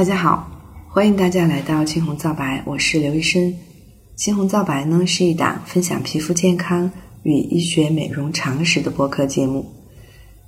[0.00, 0.50] 大家好，
[0.88, 3.54] 欢迎大家来到青红皂白，我是刘医生。
[4.16, 6.90] 青红皂白呢是一档分享皮肤健康
[7.22, 9.70] 与医学美容常识的播客节目。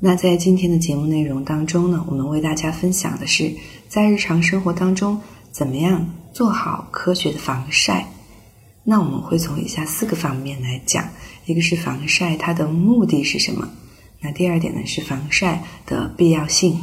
[0.00, 3.52] 那在今天的节目内容当中呢，我们为大家分享的是
[3.88, 5.20] 在日常生活当中
[5.50, 8.08] 怎么样做好科学的防晒。
[8.84, 11.06] 那我们会从以下四个方面来讲：
[11.44, 13.68] 一个是防晒它的目的是什么？
[14.18, 16.80] 那第二点呢是防晒的必要性。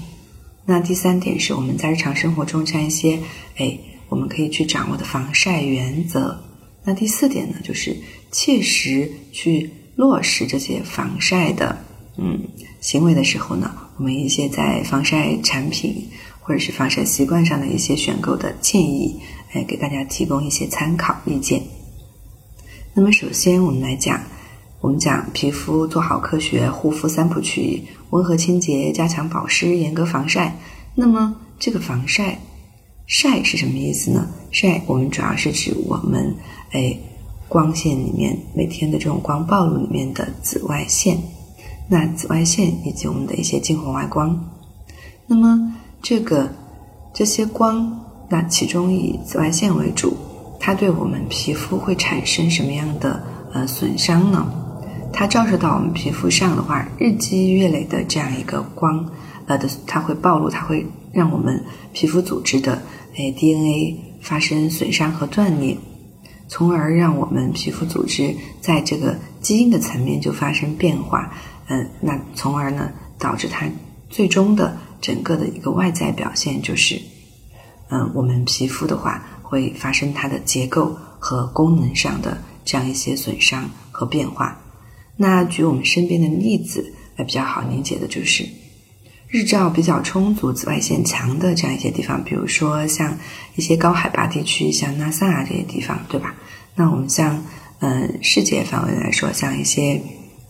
[0.69, 3.19] 那第三点是我们在日常生活中这样一些，
[3.57, 3.75] 哎，
[4.07, 6.39] 我们可以去掌握的防晒原则。
[6.83, 7.97] 那第四点呢，就是
[8.31, 11.75] 切实去落实这些防晒的
[12.19, 12.39] 嗯
[12.81, 16.07] 行为的时候呢，我们一些在防晒产品
[16.39, 19.19] 或者是防晒习惯上的一些选购的建议，
[19.53, 21.63] 哎，给大家提供一些参考意见。
[22.93, 24.21] 那么首先我们来讲。
[24.81, 30.55] 我们讲皮肤做好科学护肤三部曲：温和清洁、加强保湿、严格防晒。
[30.95, 32.39] 那么这个防晒
[33.07, 34.27] 晒是什么意思呢？
[34.51, 36.35] 晒我们主要是指我们
[36.71, 36.97] 哎
[37.47, 41.17] 光线里面每天的这种光暴露里面的紫外线。
[41.87, 44.39] 那紫外线以及我们的一些近红外光。
[45.25, 46.49] 那么这个
[47.13, 47.99] 这些光，
[48.29, 50.15] 那其中以紫外线为主，
[50.59, 54.53] 它对我们皮肤会产生什么样的呃损伤呢？
[55.11, 59.05] 它照射到我们皮肤上的话，日积月累的这样一个光，
[59.47, 61.61] 呃的，它会暴露，它会让我们
[61.91, 62.81] 皮肤组织的
[63.15, 65.77] 诶 DNA 发生损伤和断裂，
[66.47, 71.33] 从而让我们皮肤组织在这个基因的层面就发生变化，
[71.67, 73.67] 嗯，那从而呢导致它
[74.09, 77.01] 最终的整个的一个外在表现就是，
[77.89, 84.57] 嗯，我们皮肤的话会发生它的结构和功能上的这样一些损伤和变化。
[85.21, 88.47] 那举我们身边的例子来比较好理解的就是，
[89.27, 93.17] 日照比较充足、紫外线强的这样一些地方，比如说像
[93.57, 96.33] 一些高海拔地区，像拉萨啊这些地方，对吧？
[96.75, 97.43] 那我们像
[97.79, 100.01] 嗯世界范围来说，像一些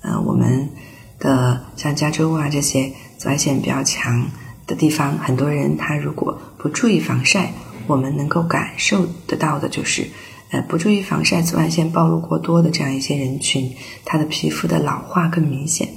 [0.02, 0.70] 呃我们
[1.18, 4.30] 的像加州啊这些紫外线比较强
[4.68, 7.52] 的地方，很多人他如果不注意防晒，
[7.88, 10.08] 我们能够感受得到的就是。
[10.52, 13.72] 呃，不注意防晒，紫外线暴露过多的这样一些人群，
[14.04, 15.88] 他的皮肤的老化更明显。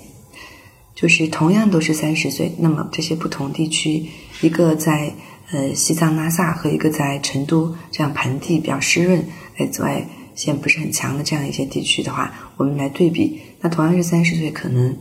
[0.95, 4.07] 就是同样都是三十岁，那么这些不同地区，
[4.43, 5.15] 一个在
[5.51, 9.25] 呃西藏拉萨和一个在成都这样盆地比较湿润，
[9.57, 14.95] 哎，紫外线不是很强的这样一些地区的话，我们来对比，那同样是三十岁，可能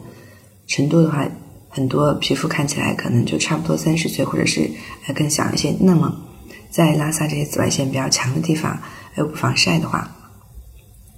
[0.66, 1.28] 成都的话，
[1.68, 4.72] 很多皮肤看起来可能就差不多三十岁，或者是
[5.08, 5.76] 呃更小一些。
[5.82, 6.22] 那么
[6.70, 8.82] 在拉萨这些紫外线比较强的地方。
[9.18, 10.10] 又不防晒的话，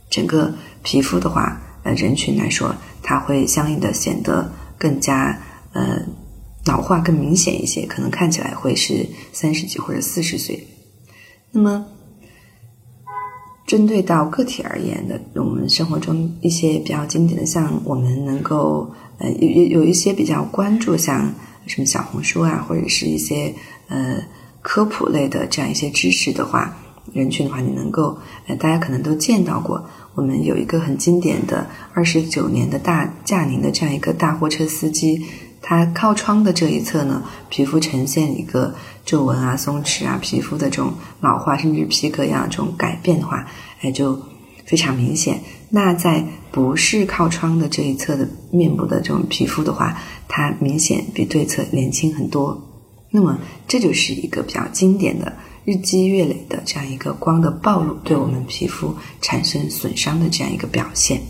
[0.09, 5.39] 整个皮肤的话，呃，人群来说，它会相应的显得更加
[5.73, 6.01] 呃
[6.65, 10.67] 老化更明显一些，可能看起来会是三十几或者四十岁。
[11.51, 11.85] 那么，
[13.67, 21.33] 针对到个体而言的，我们生活中一些比较经典的，像我们能够呃有有有一些比较关注，像
[21.67, 23.53] 什么小红书啊，或者是一些
[23.87, 24.23] 呃
[24.61, 26.77] 科普类的这样一些知识的话。
[27.11, 29.83] 人群的话，你能够，呃，大家可能都见到过，
[30.15, 35.21] 我们有一个很经典的二十九年的大驾龄的这样一个大货车司机，
[35.61, 38.73] 他靠窗的这一侧呢，皮肤呈现一个
[39.05, 43.45] 皱纹啊、松弛啊，皮肤的这种老化，甚至皮革样这种改变的话，
[43.81, 44.17] 哎，就
[44.65, 45.41] 非常明显。
[45.69, 49.97] 那在不是靠窗的这一侧的面部的这种皮肤的话，
[50.27, 52.69] 它明显比对侧年轻很多。
[53.11, 53.37] 那么
[53.67, 55.33] 这就是一个比较经典的。
[55.65, 61.21] 日积月累的这样一个光的暴露，对我们皮肤产生损伤的这样一个表现。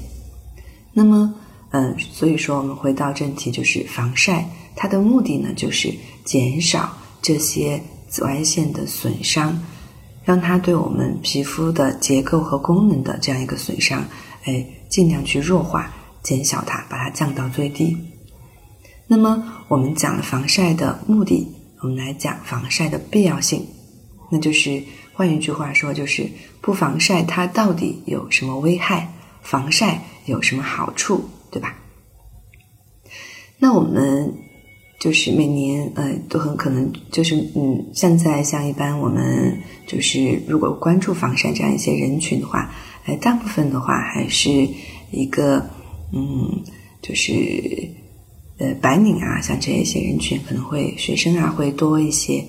[0.91, 1.33] 那么，
[1.71, 5.93] 嗯，所以说我们回到正题，就是防晒，它的目的呢，就是
[6.23, 9.59] 减少这些紫外线的损伤，
[10.23, 14.03] 让它对我们皮肤的结构和功能的这样一个损伤，
[14.45, 17.95] 哎，尽量去弱化、减小它，把它降到最低。
[19.05, 21.47] 那么，我们讲了防晒的目的，
[21.81, 23.63] 我们来讲防晒的必要性。
[24.33, 24.81] 那就是
[25.13, 26.27] 换一句话说，就是
[26.59, 29.13] 不防晒它到底有什么危害？
[29.43, 31.75] 防晒有什么好处，对吧？
[33.59, 34.33] 那我们
[34.99, 42.73] 就是每年呃都很可能就是嗯，现在像一般我们就是如果关注防晒这样一些人群的话，
[43.05, 44.67] 呃，大部分的话还是
[45.11, 45.69] 一个
[46.11, 46.63] 嗯，
[47.03, 47.31] 就是
[48.57, 52.43] 呃白领啊，像这一些人群可能会学生啊会多一些。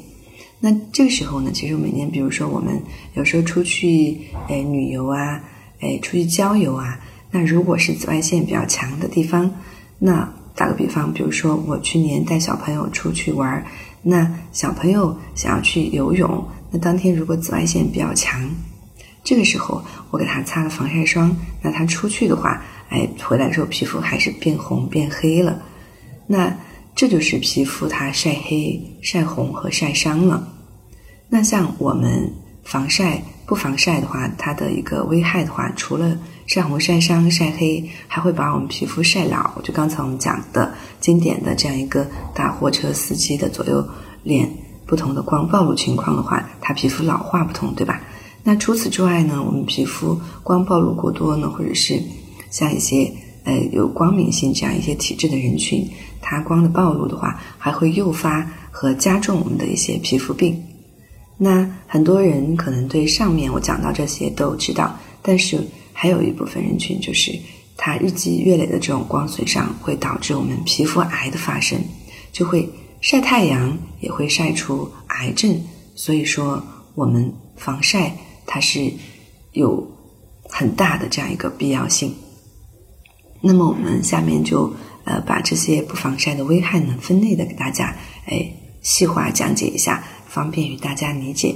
[0.66, 2.82] 那这个时候呢，其实每年，比如说我们
[3.12, 4.19] 有时候出去，
[4.49, 5.38] 哎，旅游啊，
[5.81, 6.99] 哎，出去郊游啊，
[7.31, 9.55] 那如果是紫外线比较强的地方，
[9.99, 13.62] 那打个比方，比如说我去年带小朋友出去玩，
[14.00, 18.49] 那小朋友想要去游泳，那当天如果紫外线比较强，
[19.22, 25.61] 这个时候我给他擦了防晒霜，那他出去的话，哎，回来之后皮肤还是变红变黑了。
[26.26, 26.56] 那
[26.94, 30.52] 这就是皮肤它晒黑、晒红和晒伤了。
[31.29, 32.32] 那像我们
[32.62, 36.17] 防晒不防晒的话，它的一个危害的话，除了
[36.47, 39.61] 晒红、晒伤、晒黑，还会把我们皮肤晒老。
[39.62, 43.87] 就刚才我们讲的经典的这样一个大货车司机的左右
[44.23, 44.49] 脸
[44.87, 48.00] 不同的光暴露情况的话，他皮肤老化不同，对吧？
[48.43, 52.00] 那除此之外呢，我们皮肤光暴露过多呢，或者是
[52.50, 53.11] 像一些
[53.44, 55.91] 呃有光敏性这样一些体质的人群，
[56.21, 60.62] 它光的暴露的话，还会诱发和加重我们的一些皮肤病。
[61.36, 65.60] 那很多人可能对上面我讲到这些都知道，但是
[65.92, 67.36] 还有一部分人群，就是
[67.76, 71.78] 它日积月累的这种光损伤，会导致我们皮肤癌的发生，
[72.32, 72.69] 就会
[73.00, 75.60] 晒太阳也会晒出癌症。
[75.96, 76.62] 所以说，
[76.94, 78.16] 我们防晒
[78.46, 78.92] 它是
[79.52, 79.84] 有
[80.48, 82.14] 很大的这样一个必要性。
[83.40, 84.72] 那么我们下面就
[85.04, 87.94] 呃把这些不防晒的危害呢分类的给大家
[88.26, 88.50] 哎
[88.82, 90.02] 细化讲解一下。
[90.34, 91.54] 方便于大家理解。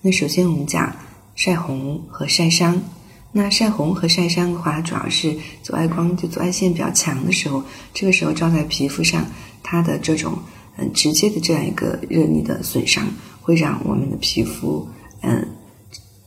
[0.00, 0.92] 那首先我们讲
[1.36, 2.82] 晒红和晒伤。
[3.30, 7.62] 那晒红和晒伤的话，主要是紫外光就紫外线比较强的时候，
[7.94, 9.24] 这个时候照在皮肤上，
[9.62, 10.36] 它的这种
[10.76, 13.06] 嗯直接的这样一个热力的损伤，
[13.40, 14.88] 会让我们的皮肤
[15.20, 15.46] 嗯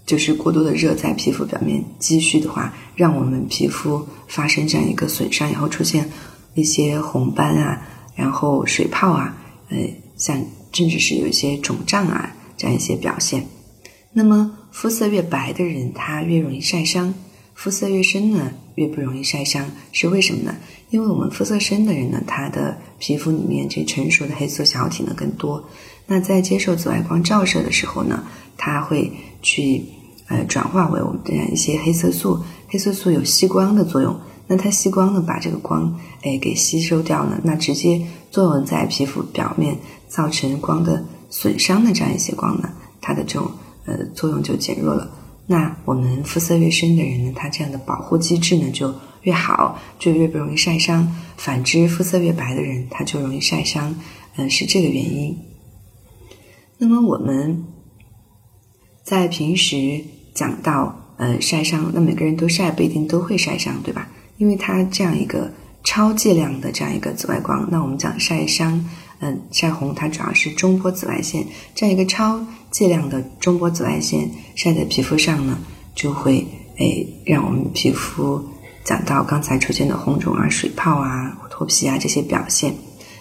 [0.06, 6.10] 就是过多的热在皮肤表面积蓄的话，让我们皮肤发生这样一个损伤，然后出现
[6.54, 7.82] 一些红斑啊，
[8.16, 9.36] 然后水泡啊，
[9.70, 9.78] 呃
[10.16, 10.40] 像。
[10.72, 13.46] 甚至是有一些肿胀啊，这样一些表现。
[14.14, 17.14] 那么肤色越白的人，他越容易晒伤；
[17.54, 19.70] 肤色越深呢，越不容易晒伤。
[19.92, 20.56] 是为什么呢？
[20.90, 25.64] 因为我们肤色深的人呢，他的皮肤里面这成熟的黑色小体呢更多。
[26.08, 28.24] 那在接受紫外光照射的时候呢，
[28.58, 29.10] 它会
[29.42, 29.86] 去
[30.28, 32.38] 呃转化为我们这样一些黑色素。
[32.68, 34.20] 黑色素有吸光的作用，
[34.52, 39.78] 那它吸光呢，把这个光哎给吸收掉了，那直接作用在皮肤表面。
[40.12, 42.70] 造成光的损伤的这样一些光呢，
[43.00, 43.50] 它的这种
[43.86, 45.10] 呃作用就减弱了。
[45.48, 51.16] 那我们肤色越深的人呢，他这样的保护机制呢就越好，就越不容易晒伤。
[51.38, 53.96] 反之，肤色越白的人，他就容易晒伤。
[54.36, 55.38] 嗯，是这个原因。
[56.78, 57.64] 那么我们
[59.02, 64.10] 在平时讲到呃晒伤，那每个人都晒不一定都会晒伤，对吧？
[64.42, 65.48] 因为它这样一个
[65.84, 68.84] 超剂量的这样一个紫外光，那我们讲晒伤。
[69.20, 71.46] 嗯，晒红它主要是中波紫外线，
[71.76, 75.60] 这样一个超剂量的中波紫外线晒在皮肤上呢，
[75.94, 76.44] 就会
[76.78, 78.44] 诶让我们皮肤
[78.84, 82.74] 讲到刚才出现的红肿啊、水泡啊、脱皮啊这些表现。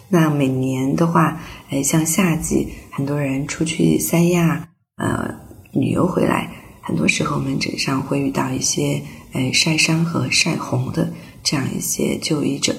[0.09, 5.35] 那每年的话，诶像夏季，很多人出去三亚呃
[5.75, 6.51] 旅游回来，
[6.81, 12.77] 很多时候门诊上会遇到一些诶晒伤和晒红的这样一些就医者。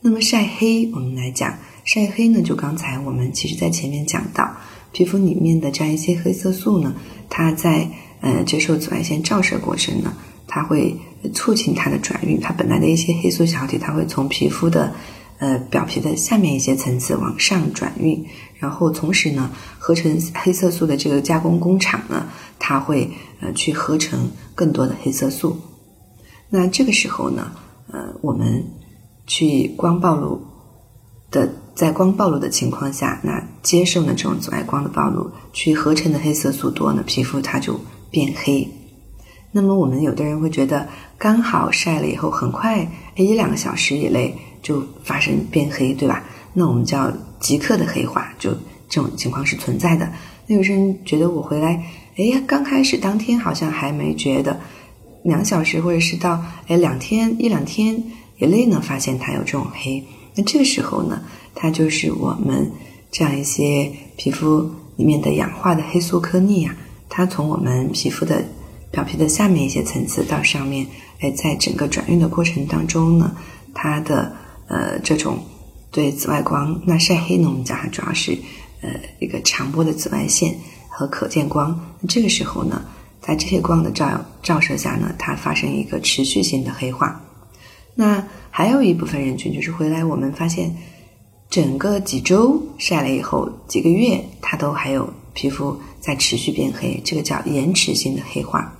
[0.00, 1.58] 那么晒黑，我们来讲。
[1.82, 4.54] 晒黑呢，就刚才我们其实，在前面讲到，
[4.92, 6.94] 皮肤里面的这样一些黑色素呢，
[7.28, 7.88] 它在
[8.20, 10.14] 呃接受紫外线照射过程呢，
[10.46, 10.94] 它会
[11.34, 14.94] 促进它的转运，它本来的一些黑素小体，它会从皮肤的
[15.38, 18.24] 呃表皮的下面一些层次往上转运，
[18.58, 23.10] 然后同时呢，合成黑色素的这个加工工厂呢，它会
[23.40, 25.56] 呃去合成更多的黑色素。
[26.50, 27.50] 那这个时候呢，
[27.92, 28.62] 呃，我们
[29.26, 30.40] 去光暴露
[31.30, 31.48] 的。
[31.72, 38.68] 在光暴露的情况下，那接受呢这种紫外光的暴露，去合成的黑色素多呢，皮肤它就变黑。
[39.50, 40.86] 那么我们有的人会觉得，
[41.16, 42.86] 刚好晒了以后，很快
[43.16, 46.22] 一两个小时以内就发生变黑，对吧？
[46.52, 48.50] 那我们叫即刻的黑化，就
[48.90, 50.06] 这种情况是存在的。
[50.46, 51.82] 那有些人觉得我回来，
[52.20, 54.60] 哎，刚开始当天好像还没觉得，
[55.22, 58.02] 两小时或者是到哎两天一两天
[58.38, 60.04] 以内呢，发现它有这种黑。
[60.34, 61.20] 那这个时候呢？
[61.52, 62.70] 它就是我们
[63.10, 66.74] 这样一些皮肤里面的氧化的黑素颗粒啊，
[67.08, 68.42] 它从我们皮肤的
[68.92, 70.86] 表皮的下面一些层次到上面，
[71.18, 73.36] 哎，在整个转运的过程当中呢，
[73.74, 74.32] 它的
[74.68, 75.38] 呃这种
[75.90, 78.38] 对紫外光，那晒黑呢，我们讲它主要是
[78.80, 80.54] 呃一个长波的紫外线
[81.00, 81.80] 和可见光。
[81.98, 82.82] 那这个时候呢，
[83.22, 87.18] 在这些光的照照射下呢，它发生一个持续性的黑化。
[87.94, 90.76] 那还有一部分人群就是回来，我们发现。
[91.48, 98.72] 整个几周晒了以后，几个月它都还有皮肤在持续变黑，这个叫延迟性的黑化。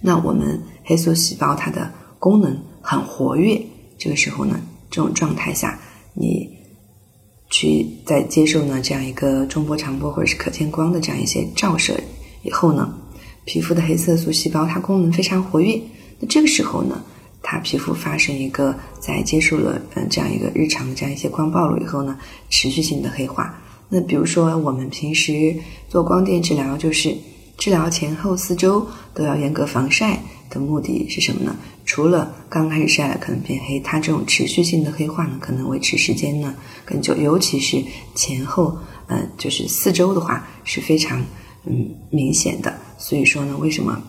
[0.00, 3.60] 那我们黑素细胞它的功能很活跃，
[3.98, 4.58] 这个时候呢，
[4.90, 5.78] 这种状态下，
[6.14, 6.55] 你
[7.50, 11.98] 去在接受呢这样一个中波、长波或者是可见光的这样一些照射
[12.42, 12.92] 以后呢，
[13.44, 15.80] 皮肤的黑色素细胞它功能非常活跃。
[16.18, 17.02] 那这个时候呢，
[17.42, 22.18] 它皮肤发生一个在接受了嗯这样一个日常的这样一些光暴露以后呢，
[22.50, 23.58] 持续性的黑化。
[23.88, 25.54] 那比如说我们平时
[25.88, 27.16] 做光电治疗，就是
[27.56, 31.56] 治疗前后四周都要严格防晒的目的是什么呢？
[31.86, 36.52] 除了刚开始晒了可能变黑，它这种持续性的黑化呢，可能维持时间呢
[36.84, 37.80] 更久，尤其是
[38.14, 38.76] 前后，
[39.06, 41.24] 嗯，就是四周的话是非常
[41.64, 42.76] 嗯明显的。
[42.98, 44.02] 所以说呢，为什么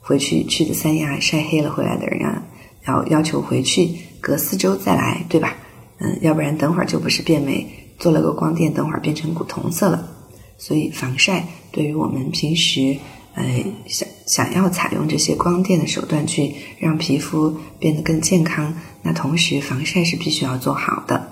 [0.00, 2.42] 回去去的三亚晒黑了回来的人啊，
[2.86, 5.54] 要要求回去隔四周再来，对吧？
[5.98, 7.66] 嗯，要不然等会儿就不是变美，
[7.98, 10.08] 做了个光电，等会儿变成古铜色了。
[10.56, 12.96] 所以防晒对于我们平时。
[13.36, 21.28] 哎，想想要采用这些光电的手段去让皮肤变得更健康，那同时防晒是必须要做好的。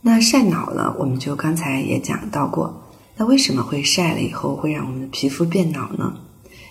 [0.00, 2.82] 那晒老了，我们就刚才也讲到过，
[3.18, 6.14] 那为什么会晒了以后会让我们的皮肤变老呢？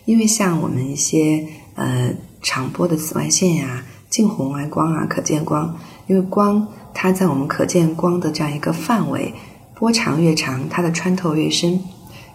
[0.05, 1.45] 因为像我们一些
[1.75, 9.31] 呃长波的紫外线呀、近红外光啊、可见光，因为光它在我们可见光的这样一个范围，
[9.75, 11.79] 波长越长，它的穿透越深。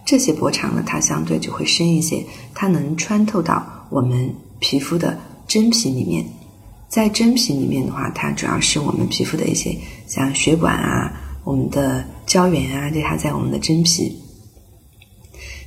[0.04, 6.24] 这些波长呢，它相对就会深一些，它能穿透到我们皮肤的真皮里面。
[6.88, 9.74] 在真皮里面的话，它主要是我们皮肤的一些
[10.06, 11.10] 像血管啊、
[11.42, 14.14] 我们的胶原啊，对它在我们的真皮。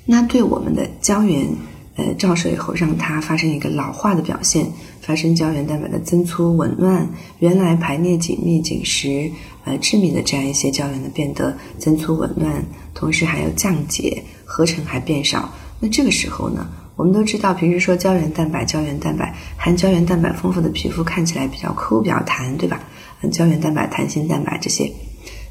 [0.05, 1.47] 那对我们的胶原，
[1.95, 9.31] 呃，照射以后，让它发生一个老化的表现，发生胶原蛋白的增粗紊乱，原来排列紧密、紧实、
[9.65, 12.63] 呃致密的这样一些胶原呢，变得增粗紊乱。
[12.93, 15.53] 同时还有降解，合成还变少。
[15.81, 22.81] 那这个时候呢，我们都知道，平时说胶原蛋白，胶原蛋白含胶原蛋白丰富的皮肤看起来比较抠、比较弹，对吧？
[23.21, 24.89] 嗯，胶原蛋白、弹性蛋白这些，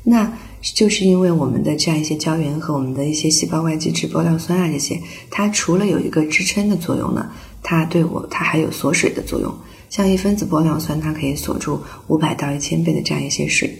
[0.02, 4.98] 那就是因为我们的这样一些胶原和我们的一些细胞外基质玻尿酸啊这些，
[5.30, 7.30] 它除了有一个支撑的作用呢，
[7.62, 9.54] 它对我它还有锁水的作用。
[9.90, 13.78] 像一分子玻尿酸，它可以锁住五百到一千倍的这样一些水。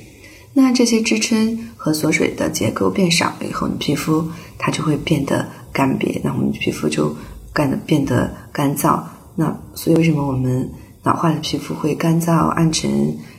[0.57, 4.25] 那这些支撑和锁水的结构变少了以后，你皮肤
[4.57, 7.15] 它就会变得干瘪，那我们皮肤就
[7.53, 9.03] 干的变得干燥。
[9.35, 10.71] 那所以为什么我们
[11.03, 12.89] 老化的皮肤会干燥、暗沉，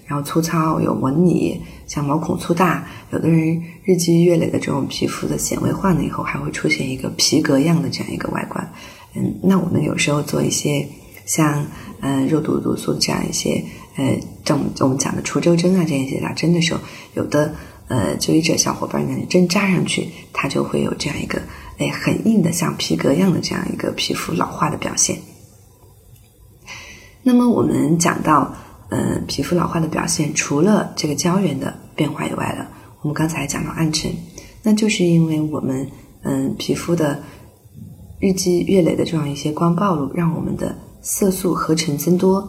[0.05, 2.85] 然后粗糙、有纹理，像毛孔粗大？
[3.11, 8.73] 有的人日积月累的这种皮肤的显微化了以后，还会出现一个皮革样的这样一个外观。
[9.13, 10.85] 嗯，那我们有时候做一些
[11.25, 11.65] 像
[12.01, 13.63] 嗯肉毒毒素这样一些。
[13.97, 14.13] 呃，
[14.45, 16.79] 像我们我们讲的除皱针啊，这一些打针的时候，
[17.15, 17.53] 有的
[17.87, 21.41] 呃，就医者小伙伴呢，针扎上去，它就会有这样一个
[21.79, 25.17] 哎很硬的像皮革一样的这样一个皮肤老化的表现。
[27.23, 28.53] 那么我们讲到
[28.89, 32.67] 呃皮肤老化的表现，除了这个胶原的变化以外了，
[33.01, 34.11] 我们刚才讲到暗沉，
[34.61, 35.89] 那就是因为我们
[36.21, 37.23] 嗯皮肤的
[38.19, 42.47] 日积月累的这样一些光暴露，让我们的色素合成增多。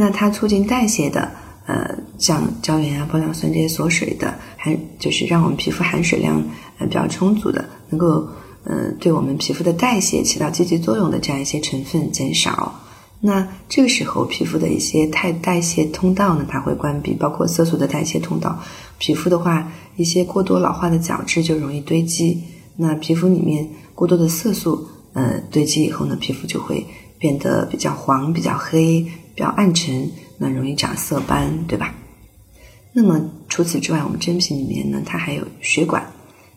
[0.00, 1.30] 那它促进代谢的，
[1.66, 6.42] 呃，像胶原啊、玻尿酸这些锁水的，含就是让我们皮肤含水量
[6.78, 8.26] 呃比较充足的，能够
[8.64, 12.80] 呃对我们皮肤的代谢起到积极作用的这样一些成分减少。
[13.20, 18.58] 那这个时候，皮肤的一些太代谢通道呢，它会关闭，包括色素的代谢通道。
[18.96, 22.42] 皮肤的话，一些过多老化的角质就容易堆积。
[22.76, 26.86] 那皮肤里面过多的色素，呃，堆积以后呢，皮肤就会
[27.18, 29.06] 变得比较黄、比较黑。
[29.40, 31.94] 比较暗沉，那容易长色斑，对吧？
[32.92, 33.18] 那么
[33.48, 36.04] 除此之外，我们真皮里面呢，它还有血管。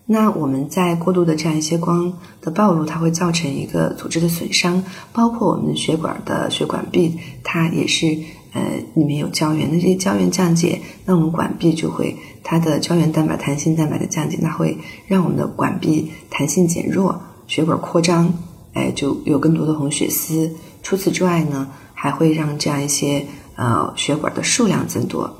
[0.06, 2.12] 那我们在过度的这样一些光
[2.42, 8.18] 的暴露，它会造成一个组织的损伤，包括我们的血管的血管壁，它也是
[8.52, 8.62] 呃
[8.96, 9.70] 里面有胶原。
[9.72, 12.14] 那这些胶原降解，那我们管壁就会
[12.44, 18.34] 它的胶原蛋白、弹性蛋白的降解，那会让我们的管壁弹性减弱，血管扩张，
[18.74, 20.52] 哎，就有更多的红血丝。
[20.82, 21.70] 除此之外呢？
[22.04, 25.34] 还会让这样一些呃血管的数量增多，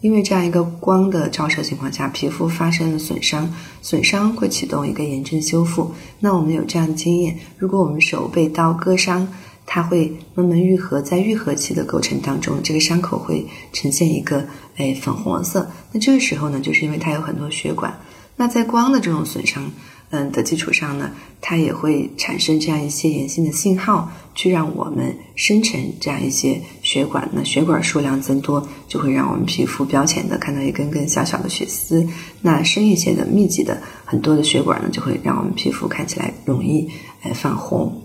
[0.00, 3.48] 因为这样一个光的照射情况下，皮肤发生了损伤，
[3.82, 5.94] 损伤会启动一个炎症修复。
[6.18, 9.28] 那我们有这样的经验，如果我们手被刀割伤，
[9.64, 14.44] 它会慢慢愈合，在愈合期的过程当中，这个伤口会呈现一个
[14.78, 15.70] 诶粉红色。
[15.92, 17.96] 那这个时候呢，就是因为它有很多血管。
[18.34, 19.70] 那在光的这种损伤。
[20.10, 21.10] 嗯的基础上呢，
[21.40, 27.28] 它也会产生这样一些炎性的信号，去让我们生成这样一些血管。
[27.32, 32.06] 那血管数量增多，就会让我们皮肤表浅的看到一根根小小的血丝。
[32.40, 36.88] 那深一些的、密集的很多的血管呢，就会让我们皮肤看起来容易
[37.22, 38.00] 呃泛红。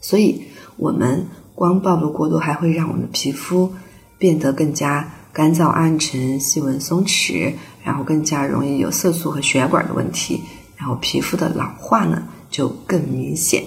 [0.00, 0.42] 所以，
[0.76, 3.72] 我们光暴露过多，还会让我们的皮肤
[4.18, 10.40] 变得更加干燥暗沉、细纹松弛，然后更加容易有色素和血管的问题，
[10.78, 13.62] 然后皮肤的老化呢就更明显。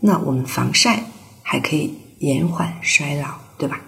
[0.00, 1.04] 那我们防晒
[1.42, 3.80] 还可以延缓衰老，对吧？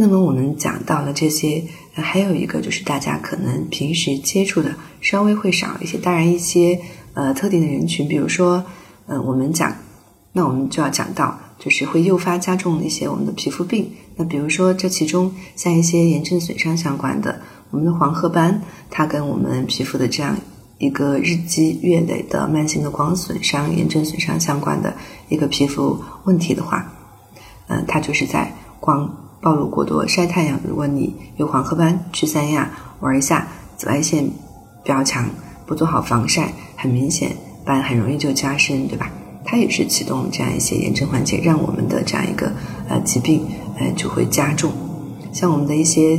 [0.00, 5.98] 那么我们讲到了这些，还有一个就是大家可能平时接触的稍微会少一些。
[5.98, 6.80] 当然，一些
[7.14, 8.64] 呃特定的人群，比如说，
[9.06, 9.76] 嗯，我们讲，
[10.32, 13.90] 那我们就要讲到，就是会诱发加重一些我们的皮肤病。
[14.14, 20.36] 那比如说，这其中像一些炎症损伤相关的，我们的黄褐斑，它跟我们皮肤的这样
[20.78, 24.94] 一个日积月累的慢性的光损伤、炎症损伤相关的
[25.28, 26.90] 一个皮肤问题的话，
[27.68, 29.08] 嗯，它就是在光。
[29.40, 32.68] 暴露过多晒太阳，如果你有黄褐斑，去三亚
[32.98, 34.24] 玩一下，紫外线
[34.82, 35.30] 比较强，
[35.64, 37.30] 不做好防晒，很明显
[37.64, 39.08] 斑很容易就加深，对吧？
[39.44, 42.52] 它也是启动这样一些炎症环节，让我们的这样一个
[42.88, 43.46] 呃疾病
[43.78, 44.72] 呃就会加重，
[45.32, 46.18] 像我们的一些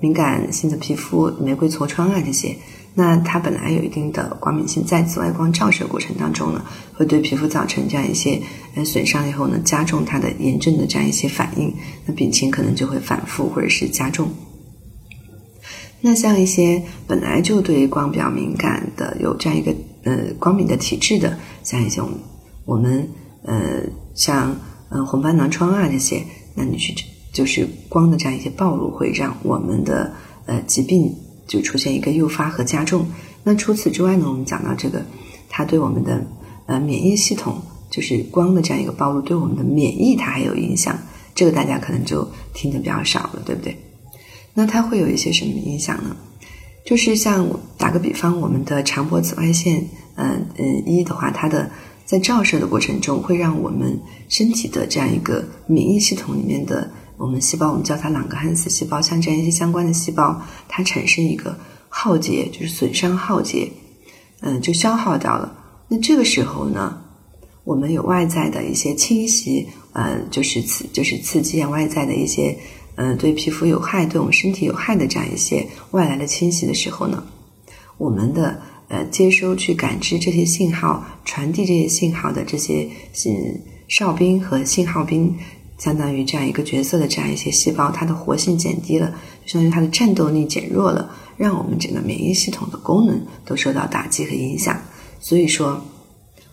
[0.00, 2.56] 敏感性的皮肤，玫瑰痤疮啊这些。
[2.96, 8.40] 那它本来有一定的光敏性，在紫外光照射过程当中呢，会对皮肤造成这样一些
[8.76, 11.74] 呃损伤，以后呢加重它的炎症的这样一些反应，
[12.06, 14.28] 那病情可能就会反复或者是加重。
[16.00, 19.74] 那像一些本来就对光比较敏感的，有这样一个
[20.04, 22.16] 呃光敏的体质的，像一些我们
[22.64, 23.08] 我们
[23.42, 23.82] 呃
[24.14, 24.54] 像
[24.90, 26.22] 呃红斑狼疮啊这些，
[26.54, 26.94] 那你去
[27.32, 30.12] 就是光的这样一些暴露，会让我们的
[30.46, 31.12] 呃疾病。
[31.46, 33.06] 就出现一个诱发和加重。
[33.42, 34.26] 那除此之外呢？
[34.26, 35.04] 我们讲到这个，
[35.48, 36.26] 它对我们的
[36.66, 40.98] 呃免疫系统，就是光的这样一个暴露，对我们的免疫它还有影响。
[41.34, 43.76] 这个大家可能就听的比较少了，对不对？
[44.54, 46.16] 那它会有一些什么影响呢？
[46.86, 51.70] 就是像打个比方，我们的长波紫外线，嗯嗯一的话，它的
[52.04, 56.90] 在照射的过程中，会让我们身体的这样一个免疫系统里面的。
[57.16, 61.56] 我们细胞，我们叫它朗格汉斯细胞，像这样一些相关的细胞，它产生一个
[61.88, 63.70] 耗竭，就是损伤耗竭，
[64.40, 65.56] 嗯，就消耗掉了。
[65.88, 67.00] 那这个时候呢，
[67.62, 72.58] 我们有外在的一些侵袭，呃，就是刺，就是刺激啊，外在的一些，
[72.96, 77.22] 嗯，对皮肤有害、对我们身体有害的这样一些外来的侵袭的时候呢，
[77.96, 85.32] 我们的呃接收、去感知这些信号、传递这些信号的这些信哨兵和信号兵。
[85.84, 94.80] 相当于这样一个角色的这样一些细胞，它的活性减低了，就相当于它的战斗力减弱了，让我们整个免疫系统的功能都受到打击和影响。
[95.20, 95.78] 所以说，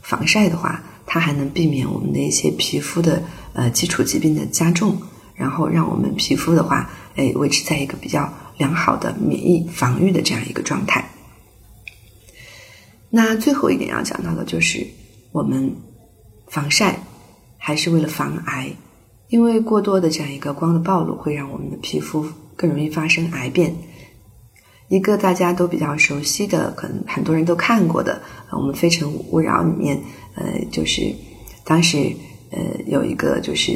[0.01, 5.01] 防晒的话，它还能避免我们的一些皮肤的呃基础疾病的加重，
[5.33, 11.09] 然后让我们皮肤的话，哎，维持在一个比较良好的免疫防御的这样一个状态。
[13.09, 14.85] 那最后一点要讲到的就是，
[15.31, 15.73] 我们
[16.49, 16.99] 防晒
[17.57, 18.75] 还是为了防癌。
[19.31, 22.25] 因为过多的这样一个光的暴露，会让我们的皮肤
[22.57, 23.73] 更容易发生癌变。
[24.89, 29.97] 一个大家都比较熟悉的，可能很多人都看过的，我们《非诚勿扰》里面，
[30.35, 31.15] 呃，就是
[31.63, 32.11] 当时
[32.51, 33.71] 呃有一个就是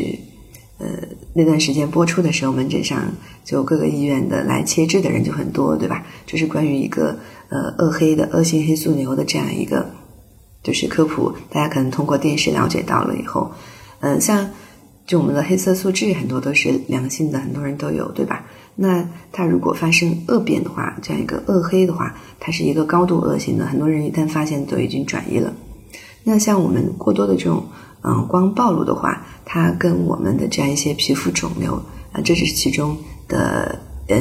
[0.78, 0.88] 呃
[1.34, 3.02] 那段时间播出的时候，门诊上
[3.46, 6.06] 就各个医院的来切痣的人就很多，对吧？
[6.26, 9.90] 就是关于一个呃恶黑的恶性黑素瘤的这样一个
[10.62, 13.50] 就是科普，大家可能通过电视了解到了以后，
[14.02, 14.50] 嗯，像。
[15.06, 18.44] 就我们的黑色素痣很多都是良性的，很多人都有，对吧？
[18.76, 25.54] 那它如果发生恶变的话，这样一个恶黑的话，它是一个高度恶性的，很多人一旦发现都已经转移了。
[26.24, 27.64] 那像我们过多的这种
[28.02, 31.76] 嗯光暴露的话，它跟我们的这样一些皮肤肿瘤
[32.12, 34.18] 啊，这是其中的呃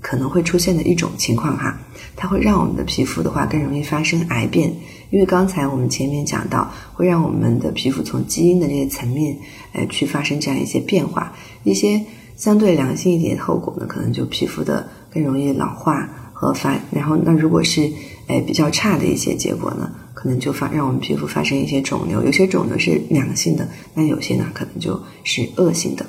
[0.00, 1.78] 可能会出现的一种情况哈，
[2.16, 4.74] 它会让我们的皮肤的话更容易发生癌变。
[5.12, 9.36] 因为刚才我们前面讲到，会让我们的皮肤从基因的这些层面，
[9.74, 11.30] 呃，去发生这样一些变化，
[11.64, 12.02] 一些
[12.34, 17.92] 相对良性一点的后果呢，可能就皮肤的更容易老化和发，然后那如果是
[18.26, 26.06] 哎比较差的一些结果呢，可能就发让我们皮肤发生一些肿瘤，有些肿瘤是良性的，那有些呢可能就是恶性的。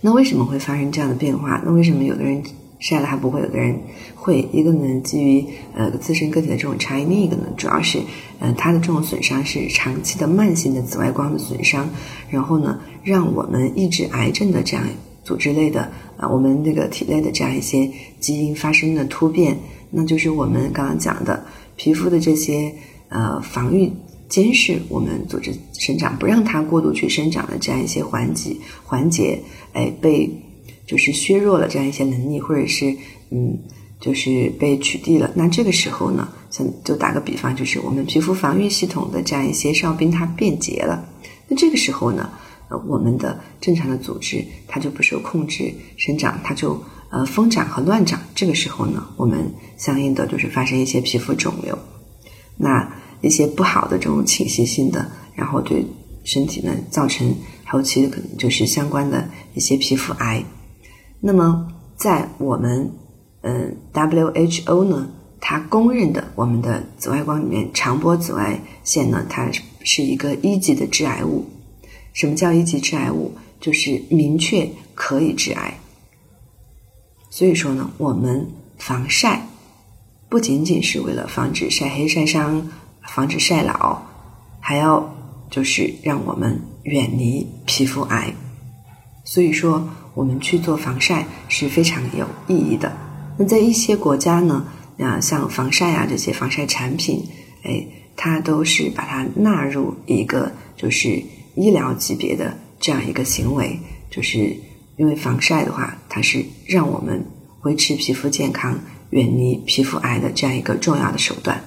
[0.00, 1.60] 那为什么会发生这样的变化？
[1.66, 2.40] 那为什么有的人？
[2.78, 3.78] 晒了还不会，有的人
[4.14, 4.46] 会。
[4.52, 7.98] 一个呢，基于呃自身个体的这种差异；另一个呢，主要是
[8.38, 11.88] 呃它的这种损伤是长期的慢性的紫外光的损伤，
[12.28, 14.84] 然后呢，让我们抑制癌症的这样
[15.24, 19.56] 组织类的啊，我们这个体内的这样一些基因发生的突变，
[19.90, 21.44] 那就是我们刚刚讲的
[21.76, 22.72] 皮肤的这些
[23.08, 23.90] 呃防御
[24.28, 29.40] 监视我们组织生长，不让它过度去生长的这样一些环节环节，
[29.72, 30.30] 哎被。
[30.86, 32.96] 就是削弱了这样一些能力，或者是
[33.30, 33.58] 嗯，
[34.00, 35.30] 就是被取缔了。
[35.34, 41.08] 那这个时候呢，像就打个比方，就是我们皮肤防御系统的这样一些哨兵它变节了。
[41.48, 42.30] 那这个时候呢，
[42.68, 48.20] 呃我们的正常的组织它就不受控制生长，它就呃疯长和乱长。
[48.34, 51.76] 这个时候呢，我们相应的就是发生一些皮肤肿瘤，
[52.56, 52.88] 那
[53.22, 55.84] 一些不好的这种侵袭性的，然后对
[56.24, 60.44] 身体呢造成后期可能就是相关的一些皮肤癌。
[61.20, 62.90] 那么在我们
[63.42, 65.10] 嗯 WHO 呢。
[65.38, 69.48] 它公认的，我们的紫外光里面长波紫外线呢，它
[69.84, 71.44] 是一个一级的致癌物。
[72.14, 73.32] 什么叫一级致癌物？
[73.60, 75.78] 就是明确可以致癌。
[77.30, 78.48] 所以说呢，我们
[78.78, 79.46] 防晒
[80.28, 82.68] 不仅仅是为了防止晒黑晒伤、
[83.02, 84.02] 防止晒老，
[84.58, 85.14] 还要
[85.48, 88.34] 就是让我们远离皮肤癌。
[89.22, 92.90] 所以说，我们去做防晒是非常有意义的。
[93.38, 94.66] 那在一些国家呢？
[94.98, 97.22] 啊，像防晒啊这些防晒产品，
[97.64, 101.22] 哎，它都是把它纳入一个就是
[101.54, 103.78] 医疗级别的这样一个行为，
[104.10, 104.56] 就是
[104.96, 107.22] 因为防晒的话，它是让我们
[107.64, 108.78] 维持皮肤健康、
[109.10, 111.62] 远离皮肤癌的这样一个重要的手段。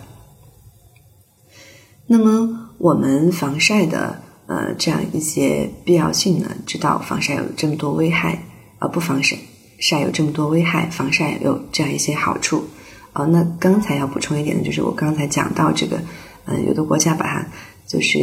[2.08, 6.50] 那么，我们防晒的呃这样一些必要性呢？
[6.66, 8.44] 知道防晒有这么多危害，
[8.80, 9.38] 而不防晒
[9.80, 12.66] 晒有这么多危害，防晒有这样一些好处。
[13.14, 16.02] 哦，那刚才要补充一点的就是，我刚才讲到这个，
[16.46, 17.46] 嗯，有的国家把它
[17.88, 18.20] 就是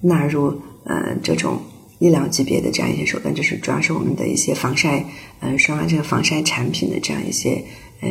[0.00, 1.60] 纳入呃这种
[1.98, 5.04] 医疗级别的这样一些手段，就是主要是我们的一些防晒
[5.40, 7.64] 呃刷，这个防晒产品的这样一些
[8.00, 8.08] 呃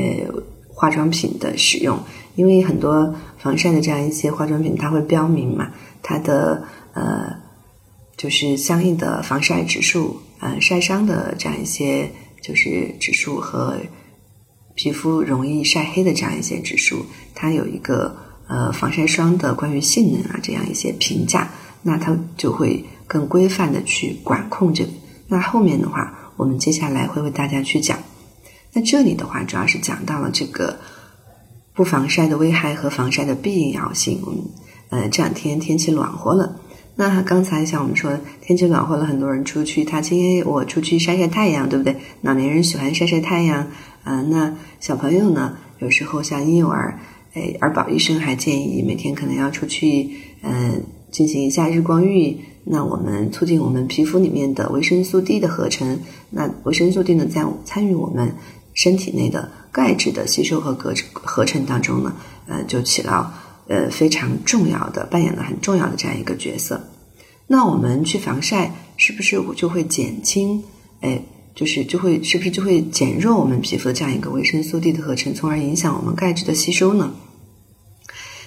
[0.74, 1.98] 化妆品的使用，
[2.36, 5.72] 因为很多防晒的这样一些化妆品，它会标明嘛，
[6.02, 7.36] 它的呃
[8.18, 13.78] 就是相应的防晒指数，呃晒伤的这样一些就是指数和。
[14.76, 21.48] 皮肤容易晒黑的这样一些指数，它有一个呃防晒霜的关于性能啊这样一些评价，
[21.84, 24.90] 那它就会更规范的去管控这个。
[25.28, 28.00] 那后面的话，我们接下来会为大家去讲。
[28.72, 30.80] 那这里的话，主要是讲到了这个
[31.76, 34.24] 不防晒的危害和防晒的必要性。
[34.26, 34.40] 我们
[34.90, 36.60] 呃这两天天气暖和了。
[36.96, 41.96] 那刚才像我们说，天气暖和了，很多人出去踏青，我出去晒晒太阳，对不对？
[42.22, 43.68] 老年人喜欢晒晒太阳，
[44.04, 45.58] 啊，那小朋友呢？
[45.80, 47.00] 有时候像婴幼儿，
[47.34, 50.12] 哎，儿保医生还建议每天可能要出去，
[50.44, 58.36] 嗯，进行一下日光浴，那我们促进我们皮肤里面的维生素 D 的合成，那维生素 D 呢，在参与我们
[58.76, 62.14] 身体内的钙质的吸收和合合成当中呢，
[62.48, 63.34] 呃，就起到。
[63.68, 66.90] 呃，非常重要的，扮演了很重要的这样一个角色。
[67.48, 70.64] 那我们去防晒，是不是就会减轻？
[71.02, 71.22] 哎，
[71.54, 77.14] 就是就会是不是就会减弱我们皮肤的这样一个维生素 D 的合成，从而影响我们钙质的吸收呢？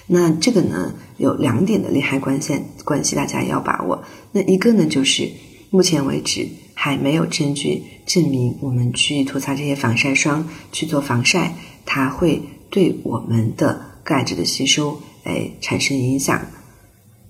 [0.07, 4.03] 那这个呢，有两点的利害关系关系，大家也要把握。
[4.31, 5.29] 那一个呢，就是
[5.69, 14.99] 目前为止还没有证据证明我们去涂擦这些防晒霜去做防晒，它会对我们的钙质的吸收。
[15.27, 16.41] 哎，产生影响，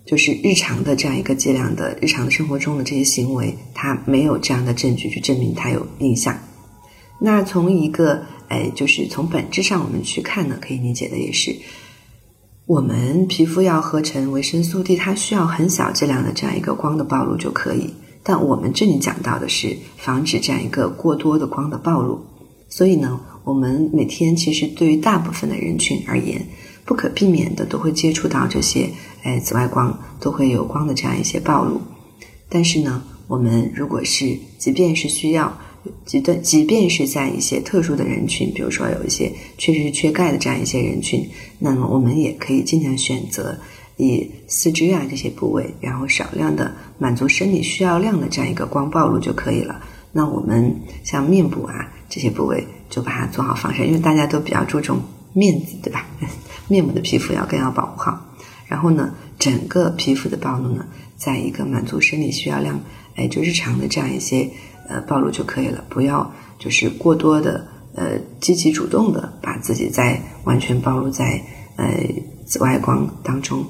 [0.05, 6.37] 就是日常的这样一个剂量的日常的生活中的这些行为，它没有这样的证据去证明它有影响。
[7.19, 11.55] 那从一个哎，就是从本质上我们去看呢，可以理解的也是，
[12.67, 17.91] 我们皮肤要合成维生素 D，它需要很小剂量的这样一个光的暴露就可以。
[18.21, 22.21] 但我们这里讲到的是防止这样一个过多的光的暴露，
[22.69, 26.45] 所以呢，我们每天其实对于大部分的人群而言。
[26.87, 28.89] 不可避免的都会接触到这些，
[29.23, 31.81] 哎，紫外光都会有光的这样一些暴露。
[32.47, 35.55] 但是呢，我们如果是即便是需要，
[36.05, 43.57] 即的即便是在一些特殊的人群，比如说有一些确实是缺钙的这样一些人群，那么我们也可以尽量选择
[43.97, 49.77] 以四肢啊这些部位，然后少量的满足生理需要量的这样一个光暴露就可以了。
[50.13, 50.73] 那我们
[51.03, 54.99] 像面部啊这些部位，就把它做好防晒，因为大家都比较注重
[55.33, 56.05] 面子，对吧？
[56.67, 58.19] 面部的皮肤要更要保护好，
[58.67, 62.79] 然后呢，整个皮肤的暴露呢，在一个满足生理需要量，
[63.15, 64.49] 哎，就日常的这样一些
[64.87, 71.41] 呃暴露就可以了，不要就是过多的呃积极主动的把自己在完全暴露在
[71.77, 71.85] 呃
[72.45, 73.65] 紫外光当中，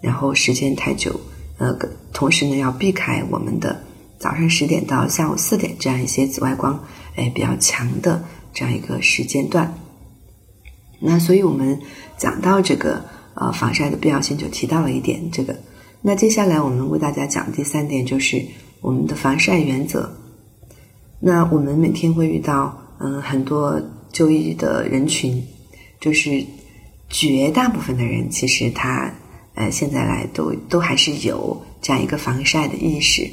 [0.00, 1.20] 然后时间太久，
[1.58, 1.76] 呃，
[2.12, 3.80] 同时呢要避开我们的
[4.18, 6.82] 早上十点到下午四点这样一些紫外光
[7.16, 9.72] 哎比较强的这样一个时间段。
[11.00, 11.80] 那所以我们
[12.18, 13.02] 讲到这个
[13.34, 15.56] 呃防晒的必要性，就提到了一点这个。
[16.02, 18.44] 那接下来我们为大家讲第三点，就是
[18.80, 20.12] 我们的防晒原则。
[21.20, 23.80] 那我们每天会遇到嗯很多
[24.12, 25.42] 就医的人群，
[26.00, 26.44] 就是
[27.08, 29.12] 绝大部分的人其实他
[29.54, 33.28] 呃现在来都都还是有这样一个防晒的意识。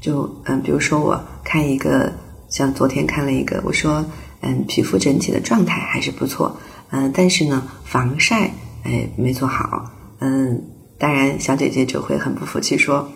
[0.00, 2.12] 就嗯，比如说我看一个，
[2.48, 4.04] 像昨天看了一个，我说
[4.40, 6.56] 嗯，皮肤整体的状态还是不错，
[6.92, 8.52] 嗯，但是呢，防晒
[8.84, 10.62] 哎没做好，嗯，
[10.98, 13.10] 当然小姐姐就会很不服气，说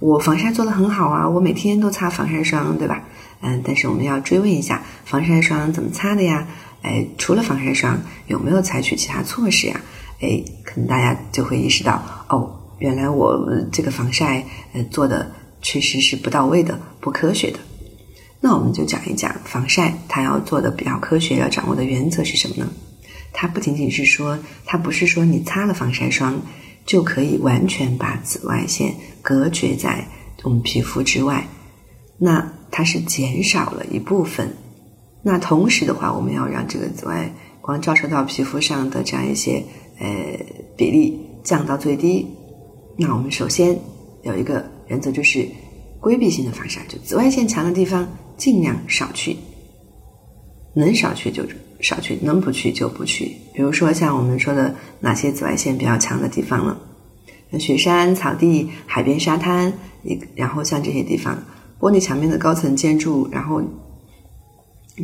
[0.00, 3.02] 我防晒做的很好啊，我每天都擦防晒霜，对吧？
[3.40, 6.46] 嗯，但是我们要追问一下，防晒霜怎么擦的呀？
[6.82, 9.80] 哎，除了防晒霜，有没有采取其他措施呀？
[10.20, 15.30] 哎，可能大家就会意识到，哦，原来我这个防晒呃做的。
[15.66, 17.58] 确实是不到位的、不科学的。
[18.42, 22.70] 那我们就讲一讲防晒，它要做的比较科学，要掌握的原则是什么呢？
[23.34, 26.40] 它不仅仅是说，它不是说你擦了防晒霜
[26.86, 30.06] 就可以完全把紫外线隔绝在
[30.42, 31.46] 我们皮肤之外，
[32.16, 34.48] 那它是减少了一部分。
[35.22, 39.62] 那同时的话，我们要让这个紫外光照射到皮肤上的这样一些
[39.98, 40.06] 呃
[40.76, 42.26] 比例降到最低。
[42.96, 43.78] 那我们首先
[44.22, 44.72] 有一个。
[44.88, 45.48] 原则就是
[45.98, 49.34] 规避性的防晒，就紫外线强的地方尽量少去，
[50.74, 51.42] 能少去就
[51.84, 53.36] 少去，能不去就不去。
[53.52, 56.76] 比如说像我们说的哪些紫外线比较强的地方呢？
[57.60, 61.40] 雪山、草地、海边、沙滩，一然后像这些地方，
[61.78, 63.62] 玻璃墙面的高层建筑，然后